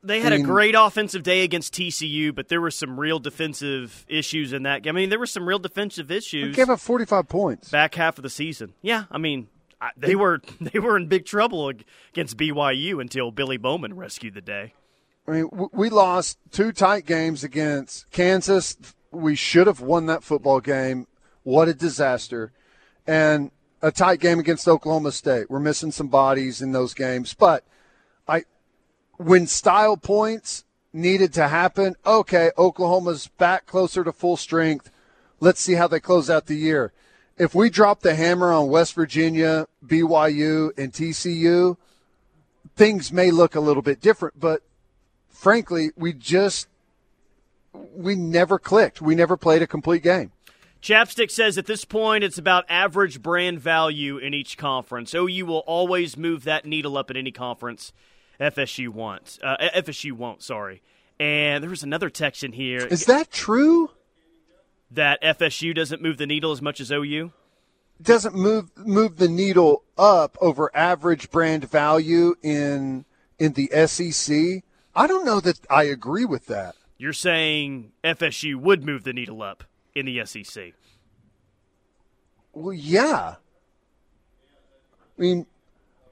[0.03, 3.19] They had I a mean- great offensive day against TCU, but there were some real
[3.19, 4.97] defensive issues in that game.
[4.97, 7.69] I mean, there were some real defensive issues gave up 45 points.
[7.71, 8.73] back half of the season.
[8.83, 9.49] Yeah, I mean,
[9.81, 11.69] I, they were they were in big trouble
[12.13, 14.75] against BYU until Billy Bowman rescued the day.
[15.27, 18.77] I mean, we lost two tight games against Kansas.
[19.11, 21.07] We should have won that football game.
[21.43, 22.53] What a disaster.
[23.07, 23.51] And
[23.83, 25.51] a tight game against Oklahoma State.
[25.51, 27.35] We're missing some bodies in those games.
[27.35, 27.65] But
[28.29, 28.45] I
[29.17, 34.91] when style points needed to happen, okay, Oklahoma's back closer to full strength.
[35.41, 36.93] Let's see how they close out the year.
[37.39, 41.77] If we drop the hammer on West Virginia, BYU, and TCU,
[42.77, 44.63] things may look a little bit different, but
[45.37, 46.69] frankly, we just
[47.95, 49.01] we never clicked.
[49.01, 50.33] We never played a complete game.
[50.83, 55.15] Chapstick says at this point it's about average brand value in each conference.
[55.15, 57.93] OU will always move that needle up in any conference.
[58.41, 59.39] FSU wants.
[59.43, 60.43] Uh, FSU won't.
[60.43, 60.83] Sorry.
[61.19, 63.91] And there was another text in here Is that true?
[64.91, 67.33] that FSU doesn't move the needle as much as OU.
[68.01, 73.07] Doesn't move move the needle up over average brand value in
[73.39, 74.63] in the SEC.
[74.97, 76.75] I don't know that I agree with that.
[76.99, 80.73] You're saying FSU would move the needle up in the SEC.
[82.55, 83.35] Well, yeah.
[85.19, 85.47] I mean,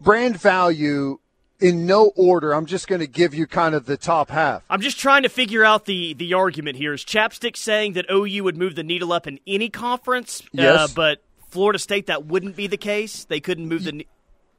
[0.01, 1.18] brand value
[1.61, 2.53] in no order.
[2.53, 4.62] I'm just going to give you kind of the top half.
[4.68, 6.92] I'm just trying to figure out the the argument here.
[6.92, 10.42] Is Chapstick saying that OU would move the needle up in any conference?
[10.53, 10.79] Yes.
[10.79, 13.25] Uh, but Florida State that wouldn't be the case.
[13.25, 13.92] They couldn't move the.
[13.92, 14.07] Ne-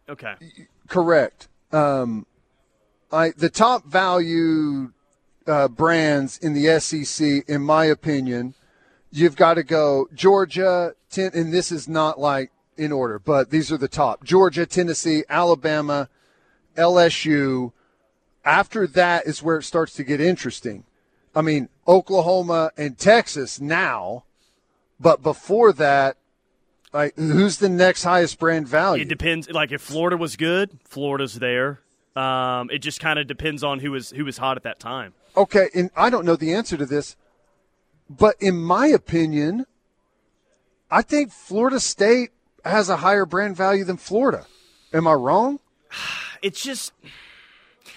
[0.09, 0.33] okay.
[0.87, 1.47] Correct.
[1.71, 2.25] Um,
[3.11, 4.91] The top value
[5.47, 8.55] uh, brands in the SEC, in my opinion,
[9.11, 10.93] you've got to go Georgia.
[11.09, 15.23] Ten, and this is not like in order, but these are the top: Georgia, Tennessee,
[15.29, 16.09] Alabama,
[16.75, 17.71] LSU.
[18.43, 20.83] After that is where it starts to get interesting.
[21.35, 24.23] I mean, Oklahoma and Texas now,
[24.99, 26.17] but before that,
[26.93, 29.01] like who's the next highest brand value?
[29.03, 29.49] It depends.
[29.49, 31.81] Like if Florida was good, Florida's there.
[32.15, 35.13] Um, it just kind of depends on who was who was hot at that time.
[35.35, 37.15] Okay, and I don't know the answer to this,
[38.09, 39.65] but in my opinion,
[40.89, 42.31] I think Florida State
[42.63, 44.45] has a higher brand value than Florida.
[44.93, 45.59] Am I wrong?
[46.41, 46.93] It's just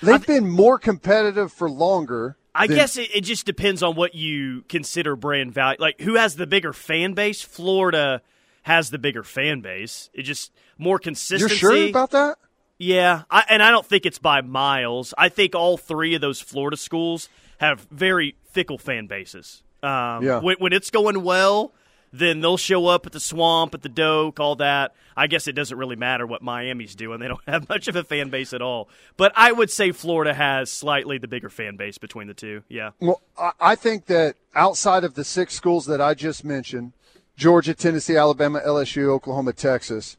[0.01, 2.37] They've been more competitive for longer.
[2.55, 5.77] I than- guess it, it just depends on what you consider brand value.
[5.79, 7.43] Like who has the bigger fan base?
[7.43, 8.23] Florida
[8.63, 10.09] has the bigger fan base.
[10.15, 11.55] It just more consistency.
[11.61, 12.39] You're sure about that?
[12.79, 15.13] Yeah, I, and I don't think it's by miles.
[15.19, 19.63] I think all three of those Florida schools have very fickle fan bases.
[19.83, 20.39] Um, Yeah.
[20.41, 21.73] When, when it's going well,
[22.13, 24.95] then they'll show up at the swamp, at the Doak, all that.
[25.17, 27.19] I guess it doesn't really matter what Miami's doing.
[27.21, 28.89] They don't have much of a fan base at all.
[29.17, 32.63] But I would say Florida has slightly the bigger fan base between the two.
[32.69, 32.91] Yeah.
[33.01, 36.93] Well, I- I think that outside of the six schools that I just mentioned
[37.37, 40.17] Georgia, Tennessee, Alabama, LSU, Oklahoma, Texas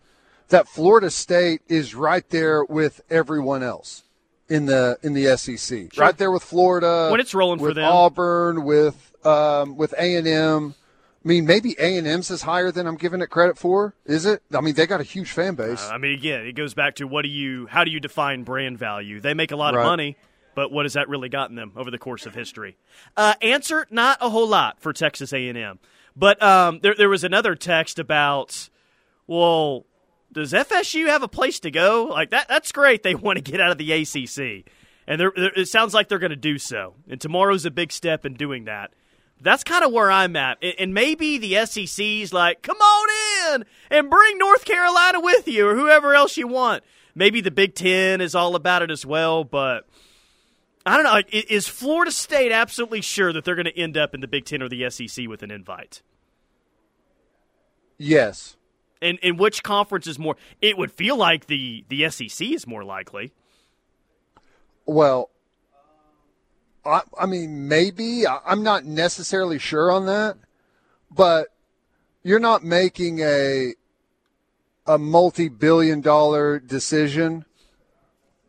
[0.49, 4.03] that Florida State is right there with everyone else
[4.49, 5.95] in the in the SEC.
[5.97, 7.09] Right there with Florida.
[7.11, 7.85] When it's rolling for them.
[7.85, 10.75] Auburn, with um, with A and M.
[11.23, 13.93] I mean, maybe A and M's is higher than I'm giving it credit for.
[14.05, 14.41] Is it?
[14.53, 15.85] I mean, they got a huge fan base.
[15.89, 18.77] I mean, again, it goes back to what do you, how do you define brand
[18.79, 19.19] value?
[19.19, 19.81] They make a lot Right.
[19.81, 20.15] of money,
[20.55, 22.77] but what has that really gotten them over the course of history?
[23.17, 25.79] Uh, answer: Not a whole lot for Texas A and M.
[26.15, 28.69] But um, there, there was another text about,
[29.27, 29.85] well,
[30.31, 32.05] does FSU have a place to go?
[32.05, 33.03] Like that, that's great.
[33.03, 34.65] They want to get out of the ACC,
[35.07, 36.93] and they're, they're- it sounds like they're going to do so.
[37.09, 38.91] And tomorrow's a big step in doing that.
[39.41, 40.57] That's kind of where I'm at.
[40.61, 45.75] And- maybe the SEC's like, come on in and bring North Carolina with you or
[45.75, 46.83] whoever else you want.
[47.15, 49.87] Maybe the Big Ten is all about it as well, but
[50.85, 51.21] I don't know.
[51.31, 54.61] Is Florida State absolutely sure that they're going to end up in the Big Ten
[54.61, 56.01] or the SEC with an invite?
[57.97, 58.55] yes.
[59.01, 60.35] And, and which conference is more?
[60.61, 63.31] It would feel like the, the SEC is more likely.
[64.85, 65.29] Well,
[66.85, 70.37] I, I mean, maybe I, I'm not necessarily sure on that,
[71.11, 71.47] but
[72.23, 73.73] you're not making a
[74.87, 77.45] a multi-billion-dollar decision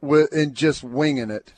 [0.01, 1.53] with and just winging it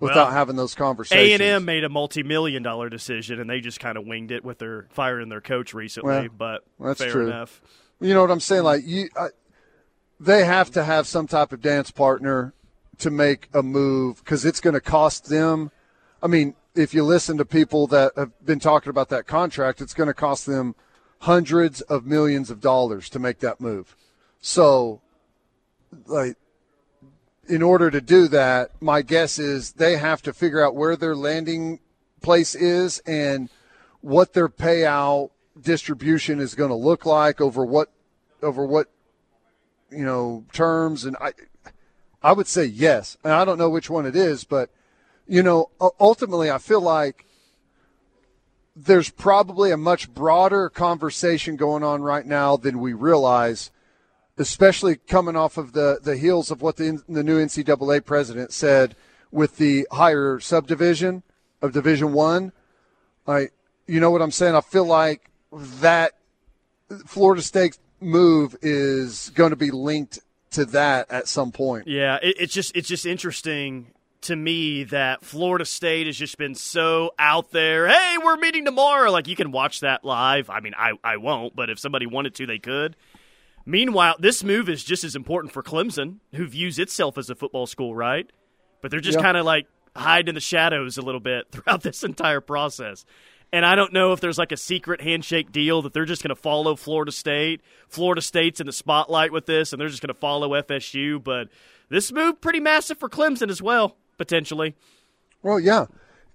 [0.00, 1.28] without Well, having those conversations.
[1.28, 4.44] A and M made a multi-million dollar decision, and they just kind of winged it
[4.44, 6.10] with their firing their coach recently.
[6.10, 7.26] Well, but that's fair true.
[7.26, 7.60] enough.
[8.00, 8.64] You know what I'm saying?
[8.64, 9.28] Like you, I,
[10.20, 12.54] they have to have some type of dance partner
[12.98, 15.70] to make a move because it's going to cost them.
[16.22, 19.94] I mean, if you listen to people that have been talking about that contract, it's
[19.94, 20.74] going to cost them
[21.20, 23.96] hundreds of millions of dollars to make that move.
[24.40, 25.00] So,
[26.06, 26.36] like,
[27.48, 31.16] in order to do that, my guess is they have to figure out where their
[31.16, 31.80] landing
[32.20, 33.48] place is and
[34.00, 35.30] what their payout
[35.60, 37.90] distribution is going to look like over what
[38.42, 38.88] over what
[39.90, 41.32] you know terms and I
[42.22, 43.16] I would say yes.
[43.22, 44.70] And I don't know which one it is, but
[45.28, 47.24] you know, ultimately I feel like
[48.74, 53.70] there's probably a much broader conversation going on right now than we realize,
[54.36, 58.96] especially coming off of the, the heels of what the, the new NCAA president said
[59.30, 61.22] with the higher subdivision
[61.62, 62.50] of Division One.
[63.26, 63.50] I,
[63.86, 64.56] you know what I'm saying?
[64.56, 65.30] I feel like
[65.80, 66.12] that
[67.06, 70.18] Florida State move is going to be linked
[70.52, 71.88] to that at some point.
[71.88, 73.92] Yeah, it, it's just it's just interesting
[74.22, 77.88] to me that Florida State has just been so out there.
[77.88, 79.10] Hey, we're meeting tomorrow.
[79.10, 80.48] Like you can watch that live.
[80.50, 82.96] I mean, I I won't, but if somebody wanted to, they could.
[83.64, 87.66] Meanwhile, this move is just as important for Clemson, who views itself as a football
[87.66, 88.30] school, right?
[88.80, 89.24] But they're just Yeah.
[89.24, 89.66] kind of like
[89.96, 93.04] hide in the shadows a little bit throughout this entire process.
[93.52, 96.34] And I don't know if there's like a secret handshake deal that they're just going
[96.34, 97.60] to follow Florida State.
[97.88, 101.22] Florida State's in the spotlight with this, and they're just going to follow FSU.
[101.22, 101.48] But
[101.88, 104.74] this move pretty massive for Clemson as well, potentially.
[105.42, 105.86] Well, yeah,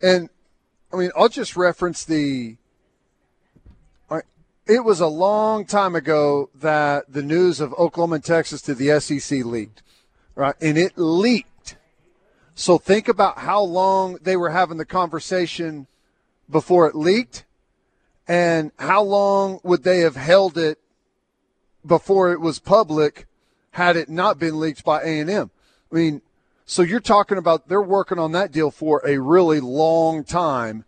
[0.02, 0.30] and
[0.92, 2.58] I mean, I'll just reference the.
[4.68, 9.00] It was a long time ago that the news of Oklahoma and Texas to the
[9.02, 9.82] SEC leaked,
[10.36, 10.56] right?
[10.62, 11.76] And it leaked.
[12.54, 15.88] So think about how long they were having the conversation
[16.52, 17.46] before it leaked,
[18.28, 20.78] and how long would they have held it
[21.86, 23.26] before it was public
[23.72, 25.50] had it not been leaked by A&M.
[25.92, 26.22] I mean,
[26.66, 30.86] so you're talking about they're working on that deal for a really long time.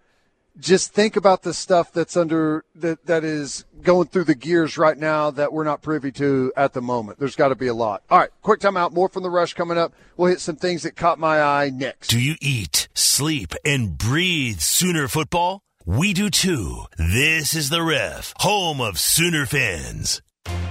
[0.59, 4.97] Just think about the stuff that's under that that is going through the gears right
[4.97, 7.19] now that we're not privy to at the moment.
[7.19, 8.03] There's got to be a lot.
[8.09, 8.93] All right, quick time out.
[8.93, 9.93] More from the rush coming up.
[10.15, 12.09] We'll hit some things that caught my eye next.
[12.09, 15.63] Do you eat, sleep, and breathe Sooner football?
[15.85, 16.83] We do too.
[16.97, 20.21] This is the Ref, home of Sooner fans.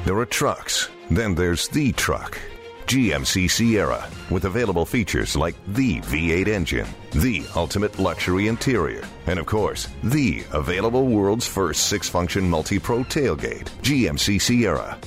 [0.05, 2.39] There are trucks, then there's the truck.
[2.93, 9.47] GMC Sierra, with available features like the V8 engine, the ultimate luxury interior, and of
[9.47, 13.71] course, the available world's first six function multi pro tailgate.
[13.81, 14.99] GMC Sierra.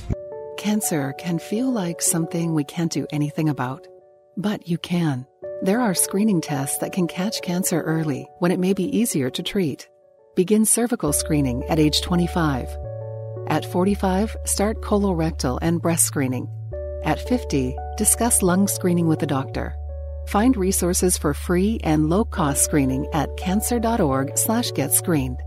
[0.58, 3.86] Cancer can feel like something we can't do anything about,
[4.36, 5.24] but you can.
[5.62, 9.44] There are screening tests that can catch cancer early when it may be easier to
[9.44, 9.88] treat.
[10.34, 12.66] Begin cervical screening at age 25.
[13.46, 16.48] At 45, start colorectal and breast screening.
[17.04, 19.74] At 50, discuss lung screening with a doctor.
[20.28, 25.38] Find resources for free and low-cost screening at cancer.org slash get screened.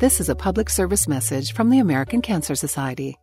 [0.00, 3.18] This is a public service message from the American Cancer Society.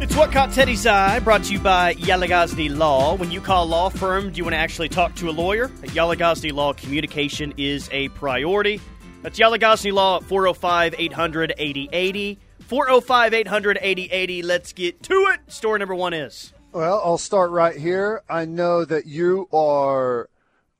[0.00, 3.16] It's What Caught Teddy's Eye, brought to you by Yalagazni Law.
[3.16, 5.64] When you call a law firm, do you want to actually talk to a lawyer?
[5.82, 8.80] At Yalagazni Law, communication is a priority.
[9.22, 12.38] That's Yalagazni Law at 405 800 8080.
[12.68, 14.42] 405 800 8080.
[14.42, 15.40] Let's get to it.
[15.50, 16.52] Story number one is.
[16.72, 18.22] Well, I'll start right here.
[18.28, 20.28] I know that you are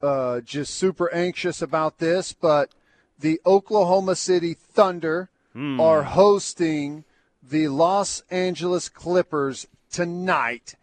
[0.03, 2.71] uh, just super anxious about this, but
[3.19, 5.81] the Oklahoma City Thunder Hmm.
[5.81, 7.05] are hosting
[7.43, 10.75] the Los Angeles Clippers tonight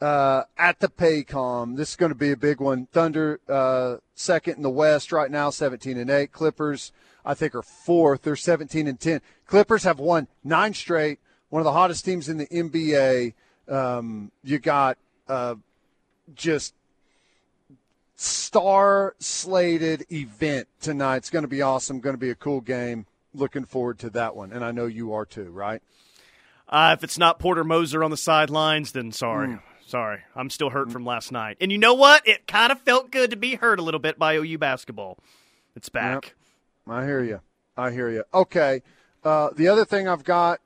[0.00, 1.76] uh, at the Paycom.
[1.76, 2.86] This is going to be a big one.
[2.86, 6.32] Thunder uh, second in the West right now, 17 and 8.
[6.32, 6.92] Clippers,
[7.26, 8.22] I think, are fourth.
[8.22, 9.20] They're 17 and 10.
[9.46, 11.18] Clippers have won nine straight.
[11.50, 13.34] One of the hottest teams in the NBA.
[13.68, 14.96] Um, you got
[15.28, 15.56] uh,
[16.34, 16.72] just
[18.14, 21.16] star slated event tonight.
[21.16, 22.00] It's going to be awesome.
[22.00, 23.06] Going to be a cool game.
[23.34, 25.82] Looking forward to that one, and I know you are too, right?
[26.68, 29.58] Uh, if it's not Porter Moser on the sidelines, then sorry.
[29.86, 30.20] Sorry.
[30.34, 31.58] I'm still hurt from last night.
[31.60, 32.26] And you know what?
[32.26, 35.18] It kind of felt good to be hurt a little bit by OU basketball.
[35.76, 36.34] It's back.
[36.86, 37.40] I hear you.
[37.76, 38.24] I hear you.
[38.32, 38.82] Okay.
[39.24, 40.60] Uh, the other thing I've got,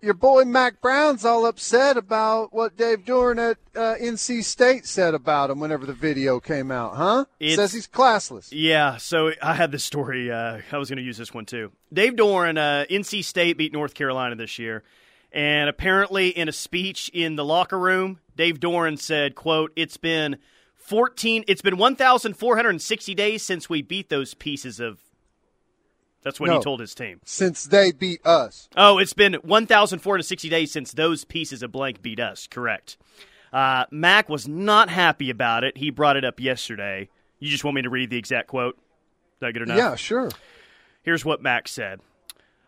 [0.00, 5.14] your boy Mack Brown's all upset about what Dave Doeren at uh, NC State said
[5.14, 7.26] about him whenever the video came out, huh?
[7.38, 8.48] It's- Says he's classless.
[8.50, 10.30] Yeah, so I had this story.
[10.32, 11.70] Uh, I was going to use this one too.
[11.92, 14.82] Dave Doeren, uh, NC State beat North Carolina this year,
[15.30, 20.36] and apparently in a speech in the locker room, Dave Doeren said, "quote It's been
[20.82, 21.44] fourteen.
[21.48, 24.98] It's been one thousand four hundred and sixty days since we beat those pieces of."
[26.22, 26.58] That's what No.
[26.58, 27.20] he told his team.
[27.24, 28.68] Since they beat us.
[28.76, 32.46] Oh, it's been 1,460 days since those pieces of blank beat us.
[32.46, 32.96] Correct.
[33.52, 35.76] Uh, Mack was not happy about it.
[35.78, 37.08] He brought it up yesterday.
[37.40, 38.76] You just want me to read the exact quote?
[38.76, 39.76] Is that good enough?
[39.76, 40.30] Yeah, sure.
[41.02, 41.98] Here's what Mack said.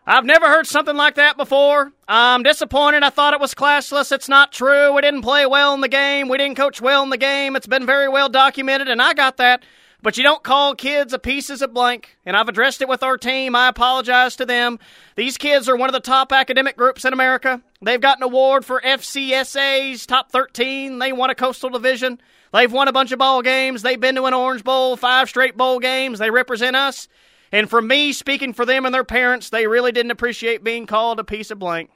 [0.07, 1.93] I've never heard something like that before.
[2.07, 3.03] I'm disappointed.
[3.03, 4.13] I thought it was classless.
[4.13, 4.93] It's not true.
[4.93, 6.29] We didn't play well in the game.
[6.29, 7.57] We didn't coach well in the game.
[7.57, 9.63] It's been very well documented, and I got that.
[10.03, 13.17] But you don't call kids a pieces of blank, and I've addressed it with our
[13.17, 13.57] team.
[13.57, 14.79] I apologize to them.
[15.17, 17.63] These kids are one of the top academic groups in America.
[17.81, 20.99] They've got an award for FCSA's top 13.
[20.99, 22.21] They won a coastal division.
[22.53, 23.81] They've won a bunch of ball games.
[23.81, 26.19] They've been to an Orange Bowl, five straight bowl games.
[26.19, 27.09] They represent us.
[27.55, 31.21] And for me, speaking for them and their parents, they really didn't appreciate being called
[31.21, 31.89] a piece of blank.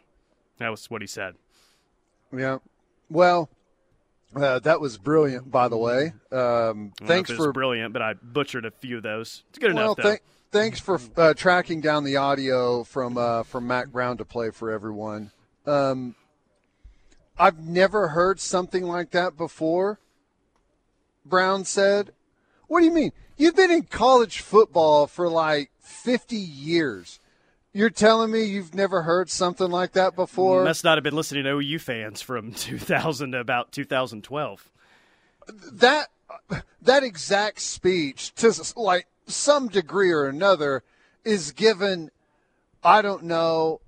[0.58, 1.34] That was what he said.
[2.32, 2.58] Yeah.
[3.10, 3.50] Well,
[4.36, 6.12] uh, that was brilliant, by the way.
[6.30, 8.98] Um, I don't know thanks if it was for brilliant, but I butchered a few
[8.98, 9.42] of those.
[9.48, 10.02] It's good well, enough though.
[10.10, 10.22] thank-
[10.52, 14.70] thanks for uh, tracking down the audio from uh, from Mack Brown to play for
[14.70, 15.32] everyone.
[15.66, 16.14] Um,
[17.36, 19.98] I've never heard something like that before.
[21.26, 22.12] Brown said,
[22.68, 23.10] "What do you mean?
[23.38, 27.20] You've been in college football for like 50 years.
[27.72, 31.44] You're telling me you've never heard something like that before?" Must not have been listening
[31.44, 34.68] to OU fans from 2000 to about 2012.
[35.72, 36.08] that
[36.82, 40.82] that exact speech to like some degree or another
[41.24, 42.10] is given
[42.84, 43.80] i don't know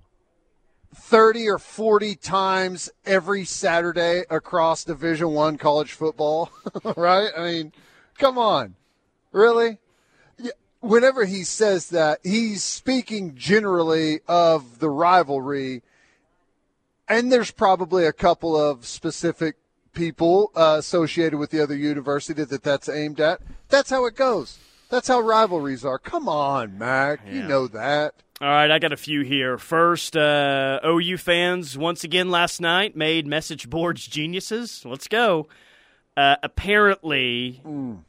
[0.95, 6.51] 30 or 40 times every saturday across division 1 college football
[6.97, 7.71] right i mean
[8.17, 8.75] come on
[9.31, 9.77] really
[10.81, 15.81] whenever he says that, he's speaking generally of the rivalry,
[17.07, 19.55] and there's probably a couple of specific
[19.93, 23.39] people uh, associated with the other university that that's aimed at.
[23.69, 24.57] That's how it goes.
[24.89, 25.99] That's how rivalries are.
[25.99, 27.21] Come on, Mack.
[27.29, 28.13] You know that.
[28.41, 29.57] All right, I got a few here.
[29.57, 34.83] First, uh, OU fans once again last night made message boards geniuses.
[34.83, 35.47] Let's go.
[36.17, 37.61] Uh, apparently,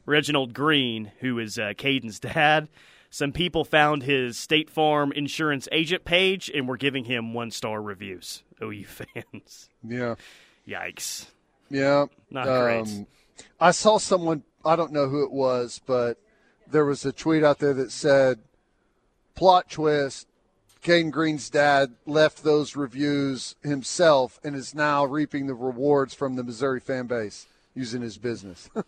[0.05, 2.67] Reginald Green, who is uh, Caden's dad,
[3.09, 7.81] some people found his State Farm insurance agent page and were giving him one star
[7.81, 8.43] reviews.
[8.61, 9.69] OU fans.
[9.87, 10.15] Yeah.
[10.67, 11.27] Yikes.
[11.69, 12.05] Yeah.
[12.29, 12.81] Not great.
[12.81, 13.07] Um,
[13.59, 16.17] I saw someone, I don't know who it was, but
[16.67, 18.39] there was a tweet out there that said,
[19.35, 20.27] plot twist,
[20.83, 26.43] Caden Green's dad left those reviews himself and is now reaping the rewards from the
[26.43, 28.69] Missouri fan base using his business.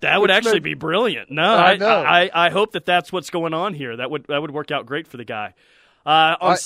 [0.00, 1.30] That would actually be brilliant.
[1.30, 2.02] No, I I, know.
[2.02, 3.96] I, I hope that that's what's going on here.
[3.96, 5.54] That would that would work out great for the guy.
[6.04, 6.56] Uh, on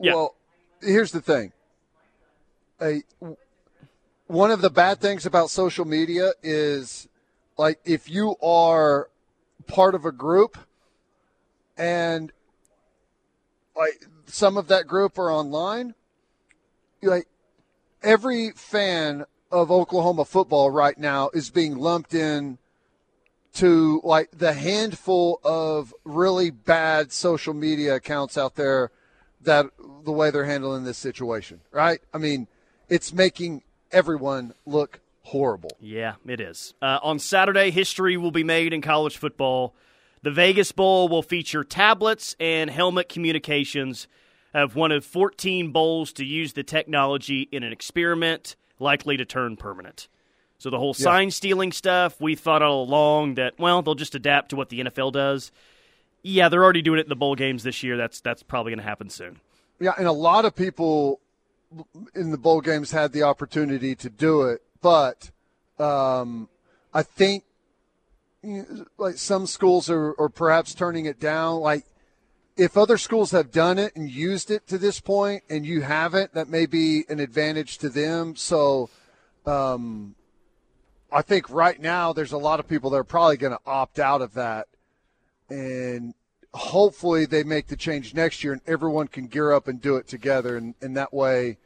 [0.00, 0.14] yeah.
[0.14, 0.36] Well,
[0.80, 1.52] here's the thing.
[2.80, 3.02] A,
[4.28, 7.08] one of the bad things about social media is
[7.56, 9.08] like if you are
[9.66, 10.56] part of a group
[11.76, 12.32] and
[13.76, 15.94] like some of that group are online,
[17.02, 17.26] like
[18.02, 22.58] every fan of Oklahoma football right now is being lumped in
[23.54, 28.90] to like the handful of really bad social media accounts out there
[29.42, 29.66] that
[30.04, 32.00] the way they're handling this situation, right?
[32.12, 32.46] I mean,
[32.88, 35.70] it's making everyone look horrible.
[35.80, 36.74] Yeah, it is.
[36.80, 39.74] Uh, on Saturday, history will be made in college football.
[40.22, 44.08] The Vegas Bowl will feature tablets and helmet communications
[44.54, 49.56] of one of 14 bowls to use the technology in an experiment likely to turn
[49.56, 50.08] permanent.
[50.58, 51.04] So the whole Yeah.
[51.04, 54.80] sign stealing stuff, we thought all along that well, they'll just adapt to what the
[54.80, 55.52] NFL does.
[56.22, 57.96] Yeah, they're already doing it in the bowl games this year.
[57.96, 59.40] That's that's probably going to happen soon.
[59.80, 61.20] Yeah, and a lot of people
[62.14, 65.30] in the bowl games had the opportunity to do it, but
[65.78, 66.48] um,
[66.92, 67.44] I think
[68.42, 71.60] you know, like some schools are, are perhaps turning it down.
[71.60, 71.84] Like
[72.58, 76.34] if other schools have done it and used it to this point, and you haven't,
[76.34, 78.36] that may be an advantage to them.
[78.36, 78.90] So.
[79.46, 80.14] Um,
[81.10, 83.98] I think right now there's a lot of people that are probably going to opt
[83.98, 84.68] out of that,
[85.48, 86.14] and
[86.52, 90.06] hopefully they make the change next year, and everyone can gear up and do it
[90.06, 91.56] together, and, and that way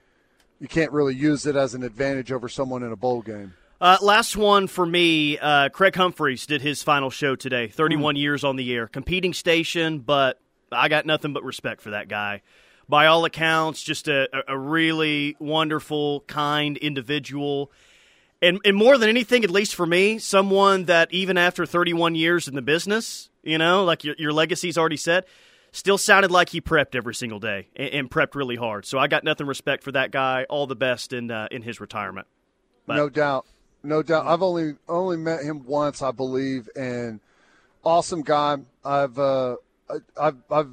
[0.60, 3.54] you can't really use it as an advantage over someone in a bowl game.
[3.80, 5.36] Uh, last one for me.
[5.38, 7.66] Uh, Craig Humphreys did his final show today.
[7.66, 10.40] 31 years on the air, competing station, but
[10.72, 12.42] I got nothing but respect for that guy.
[12.88, 17.70] By all accounts, just a, a- really wonderful, kind individual.
[18.42, 22.48] And, and more than anything, at least for me, someone that even after 31 years
[22.48, 25.26] in the business, you know, like your, your legacy's already set,
[25.70, 28.84] still sounded like he prepped every single day and, and prepped really hard.
[28.84, 30.44] So I got nothing respect for that guy.
[30.50, 32.26] All the best in uh, in his retirement.
[32.86, 33.46] But- no doubt,
[33.84, 34.26] no doubt.
[34.26, 37.20] I've only only met him once, I believe, and
[37.84, 38.58] awesome guy.
[38.84, 39.56] I've uh,
[40.18, 40.70] I've I've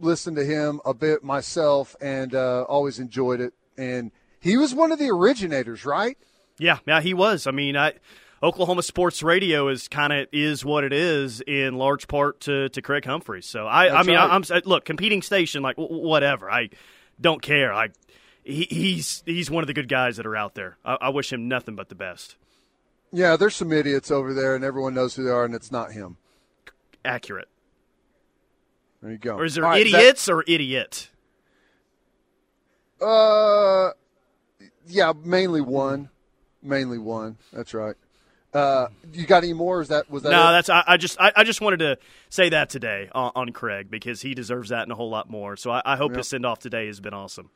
[0.00, 3.54] listened to him a bit myself, and uh, always enjoyed it.
[3.76, 4.10] And
[4.40, 6.18] he was one of the originators, right?
[6.58, 7.46] Yeah, yeah, he was.
[7.46, 7.94] I mean, I,
[8.42, 12.82] Oklahoma sports radio is kind of is what it is in large part to, to
[12.82, 13.46] Craig Humphreys.
[13.46, 14.30] So I, I mean, right.
[14.30, 16.50] I, am look competing station like w- whatever.
[16.50, 16.70] I
[17.20, 17.72] don't care.
[17.72, 17.88] I
[18.44, 20.76] he, he's he's one of the good guys that are out there.
[20.84, 22.36] I, I wish him nothing but the best.
[23.12, 25.92] Yeah, there's some idiots over there, and everyone knows who they are, and it's not
[25.92, 26.16] him.
[27.04, 27.48] Accurate.
[29.02, 29.34] There you go.
[29.36, 31.10] Or is there All right, that- idiots or idiot?
[33.00, 33.90] Uh,
[34.86, 36.08] yeah, mainly one,
[36.62, 37.36] mainly one.
[37.52, 37.96] That's right.
[38.54, 39.80] Uh, you got any more?
[39.80, 40.30] Is that was that?
[40.30, 40.52] no, it?
[40.52, 41.98] that's I, I just I, I just wanted to
[42.28, 45.56] say that today on, on Craig because he deserves that and a whole lot more.
[45.56, 46.18] So I, I hope Yep.
[46.18, 47.50] his send off today has been awesome.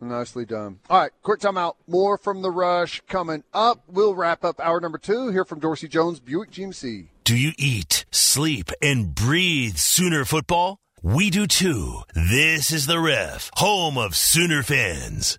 [0.00, 0.78] Nicely done.
[0.88, 1.74] All right, quick timeout.
[1.86, 3.82] More from the rush coming up.
[3.88, 5.30] We'll wrap up hour number two.
[5.30, 7.08] here from Dorsey Jones, Buick GMC.
[7.24, 10.78] Do you eat, sleep, and breathe Sooner football?
[11.02, 12.00] We do too.
[12.14, 15.38] This is the Ref, home of Sooner fans.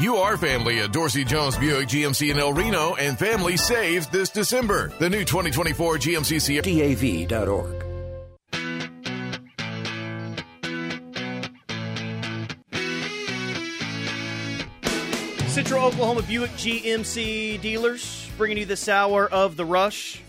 [0.00, 4.30] You are family at Dorsey Jones Buick GMC in El Reno and family saved this
[4.30, 4.92] December.
[5.00, 6.62] The new 2024 GMC Sierra.
[6.62, 7.84] DAV.org.
[15.48, 20.22] Central Oklahoma Buick GMC dealers bringing you this hour of the rush.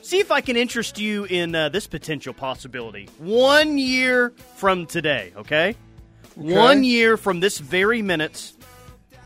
[0.00, 3.10] See if I can interest you in uh, this potential possibility.
[3.18, 5.76] One year from today, okay?
[6.38, 6.54] okay?
[6.54, 8.52] One year from this very minute,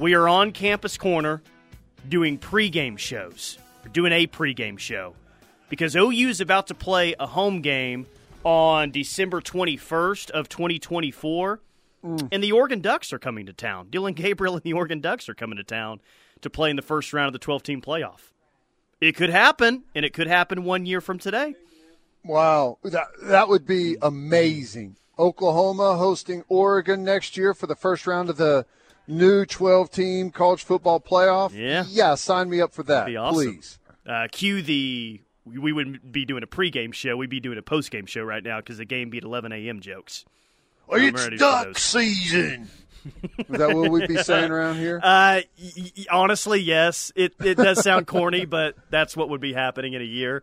[0.00, 1.42] we are on Campus Corner
[2.08, 3.58] doing pregame shows.
[3.84, 5.14] We're doing a pregame show
[5.68, 8.06] because OU is about to play a home game
[8.42, 11.60] on December 21st of 2024.
[12.02, 12.28] Mm.
[12.32, 13.88] And the Oregon Ducks are coming to town.
[13.90, 16.00] Dillon Gabriel and the Oregon Ducks are coming to town
[16.40, 18.32] to play in the first round of the 12 team playoff.
[19.02, 21.54] It could happen, and it could happen one year from today.
[22.24, 24.96] Wow, that that would be amazing.
[25.18, 28.66] Oklahoma hosting Oregon next year for the first round of the
[29.06, 31.52] new 12 team college football playoff.
[31.54, 31.84] Yeah.
[31.88, 33.34] Yeah, sign me up for that, Be awesome.
[33.54, 33.78] please.
[34.06, 35.20] Uh, cue the.
[35.46, 37.16] We wouldn't be doing a pregame show.
[37.16, 39.80] We'd be doing a postgame show right now because the game beat 11 a.m.
[39.80, 40.24] jokes.
[40.92, 42.68] I'm it's duck season.
[43.38, 45.00] Is that what we'd be saying around here?
[45.02, 47.10] Uh, y- honestly, yes.
[47.16, 50.42] It it does sound corny, but that's what would be happening in a year.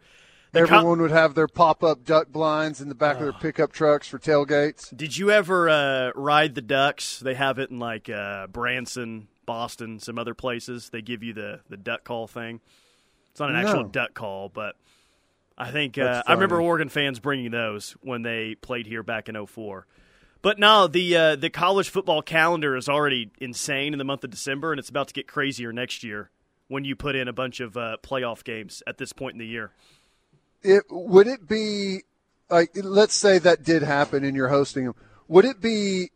[0.54, 4.08] Everyone would have their pop up duck blinds in the back of their pickup trucks
[4.08, 4.96] for tailgates.
[4.96, 7.20] Did you ever uh, ride the ducks?
[7.20, 10.90] They have it in like uh, Branson, Boston, some other places.
[10.90, 12.62] They give you the the duck call thing.
[13.32, 14.76] It's not an actual duck call, but
[15.58, 16.62] I think uh, I remember.
[16.62, 19.86] Oregon fans bringing those when they played here back in 04.
[20.42, 24.30] But no, the uh, the college football calendar is already insane in the month of
[24.30, 26.30] December, and it's about to get crazier next year
[26.68, 29.46] when you put in a bunch of uh, playoff games at this point in the
[29.48, 29.72] year.
[30.64, 32.04] It would it be
[32.50, 34.96] like let's say that did happen and you're hosting them.
[35.28, 36.12] Would it be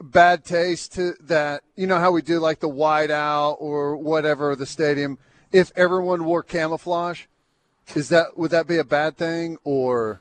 [0.00, 1.62] bad taste to that?
[1.76, 5.18] You know how we do like the wide out or whatever the stadium.
[5.50, 7.24] If everyone wore camouflage,
[7.94, 10.20] is that would that be a bad thing or?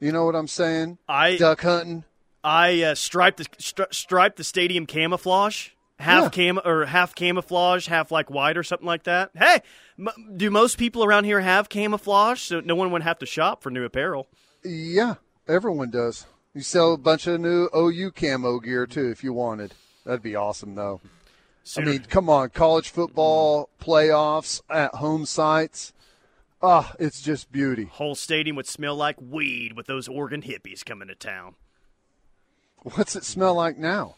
[0.00, 0.96] You know what I'm saying?
[1.08, 2.04] I duck hunting.
[2.42, 5.70] I uh, striped the stri- striped the stadium camouflage,
[6.00, 9.30] half cam or half camouflage, half like white or something like that.
[9.34, 9.60] Hey,
[9.98, 13.62] m- do most people around here have camouflage so no one would have to shop
[13.62, 14.28] for new apparel?
[14.64, 15.14] Yeah,
[15.48, 16.26] everyone does.
[16.54, 19.74] You sell a bunch of new OU camo gear too if you wanted.
[20.04, 21.00] That'd be awesome though.
[21.76, 25.92] I mean, come on, college football playoffs at home sites.
[26.62, 27.84] Ah, it's just beauty.
[27.84, 31.54] Whole stadium would smell like weed with those Oregon hippies coming to town.
[32.82, 34.16] What's it smell like now?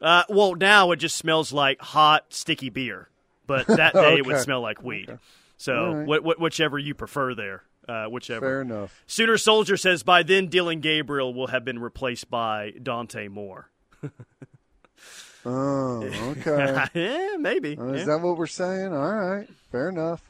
[0.00, 3.08] Uh, well, now it just smells like hot, sticky beer.
[3.46, 5.18] But that day it would smell like weed.
[5.56, 6.20] So, All right.
[6.22, 8.44] wh- wh- whichever you prefer there, uh, whichever.
[8.46, 9.02] Fair enough.
[9.06, 13.70] Sooner Soldier says by then Dillon Gabriel will have been replaced by Dante Moore.
[15.48, 16.02] Oh,
[16.38, 16.84] okay.
[16.94, 17.76] yeah, maybe.
[17.78, 18.06] Oh, is yeah.
[18.06, 18.92] that what we're saying?
[18.92, 20.20] All right, fair enough.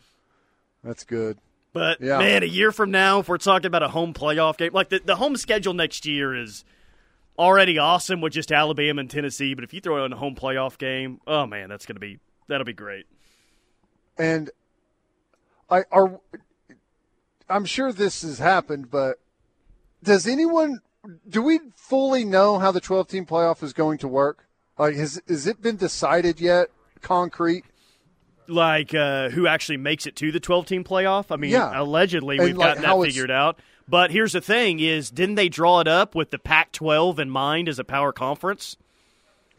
[0.84, 1.38] That's good.
[1.72, 2.18] But Yeah.
[2.18, 4.98] man, a year from now, if we're talking about a home playoff game, like the,
[5.02, 6.64] the home schedule next year is
[7.38, 9.54] already awesome with just Alabama and Tennessee.
[9.54, 12.18] But if you throw in a home playoff game, oh man, that's gonna be
[12.48, 13.06] that'll be great.
[14.18, 14.50] And
[15.70, 16.20] I are
[17.48, 19.18] I'm sure this has happened, but
[20.02, 20.80] does anyone
[21.28, 24.48] do we fully know how the 12 team playoff is going to work?
[24.78, 26.68] Like has has it been decided yet?
[27.00, 27.64] Concrete?
[28.48, 31.26] Like uh, who actually makes it to the twelve team playoff?
[31.30, 31.72] I mean, Yeah.
[31.74, 33.58] allegedly And, we've like, gotten that figured out.
[33.88, 37.68] But here's the thing: is didn't they draw it up with the Pac-12 in mind
[37.68, 38.76] as a power conference?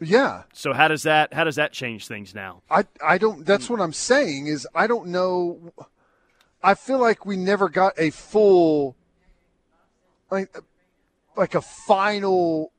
[0.00, 0.44] Yeah.
[0.52, 2.62] So how does that how does that change things now?
[2.70, 5.72] I I don't that's what I'm saying is I don't know
[6.62, 8.96] I feel like we never got a full
[10.30, 10.56] like
[11.36, 12.70] like a final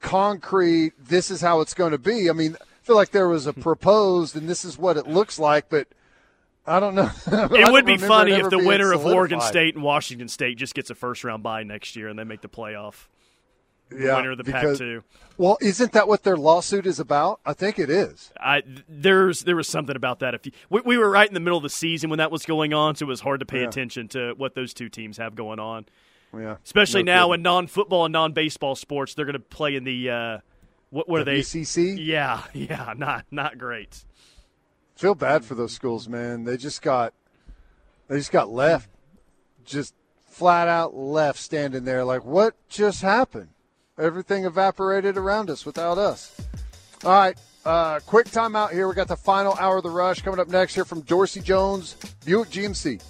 [0.00, 2.28] concrete this is how it's going to be.
[2.28, 2.56] I mean,
[2.86, 5.88] feel like there was a proposed and this is what it looks like, but
[6.66, 7.10] I don't know.
[7.52, 10.88] It would be funny if the winner of Oregon State and Washington State just gets
[10.90, 13.08] a first round bye next year and they make the playoff.
[13.88, 15.02] The yeah, winner of the because- Pac-2.
[15.38, 17.40] Well, isn't that what their lawsuit is about?
[17.44, 18.32] I think it is.
[18.40, 20.34] I there's there was something about that.
[20.34, 22.44] If you, we, we were right in the middle of the season when that was
[22.46, 23.68] going on, so it was hard to pay Yeah.
[23.68, 25.84] attention to what those two teams have going on.
[26.36, 27.34] Yeah, Especially No now kidding.
[27.34, 30.38] in non-football and non-baseball sports, they're going to play in the uh,
[30.90, 31.40] what, were they?
[31.40, 31.96] WCC?
[32.00, 34.04] Yeah, yeah, not not great.
[34.96, 36.44] feel bad for those schools, man.
[36.44, 37.12] They just got
[38.08, 38.88] they just got left,
[39.64, 39.94] just
[40.28, 43.48] flat out left, standing there like, what just happened?
[43.98, 46.38] Everything evaporated around us without us.
[47.04, 48.86] All right, uh, quick timeout here.
[48.88, 51.96] We got the final hour of the rush coming up next here from Dorsey Jones
[52.24, 53.02] Buick GMC.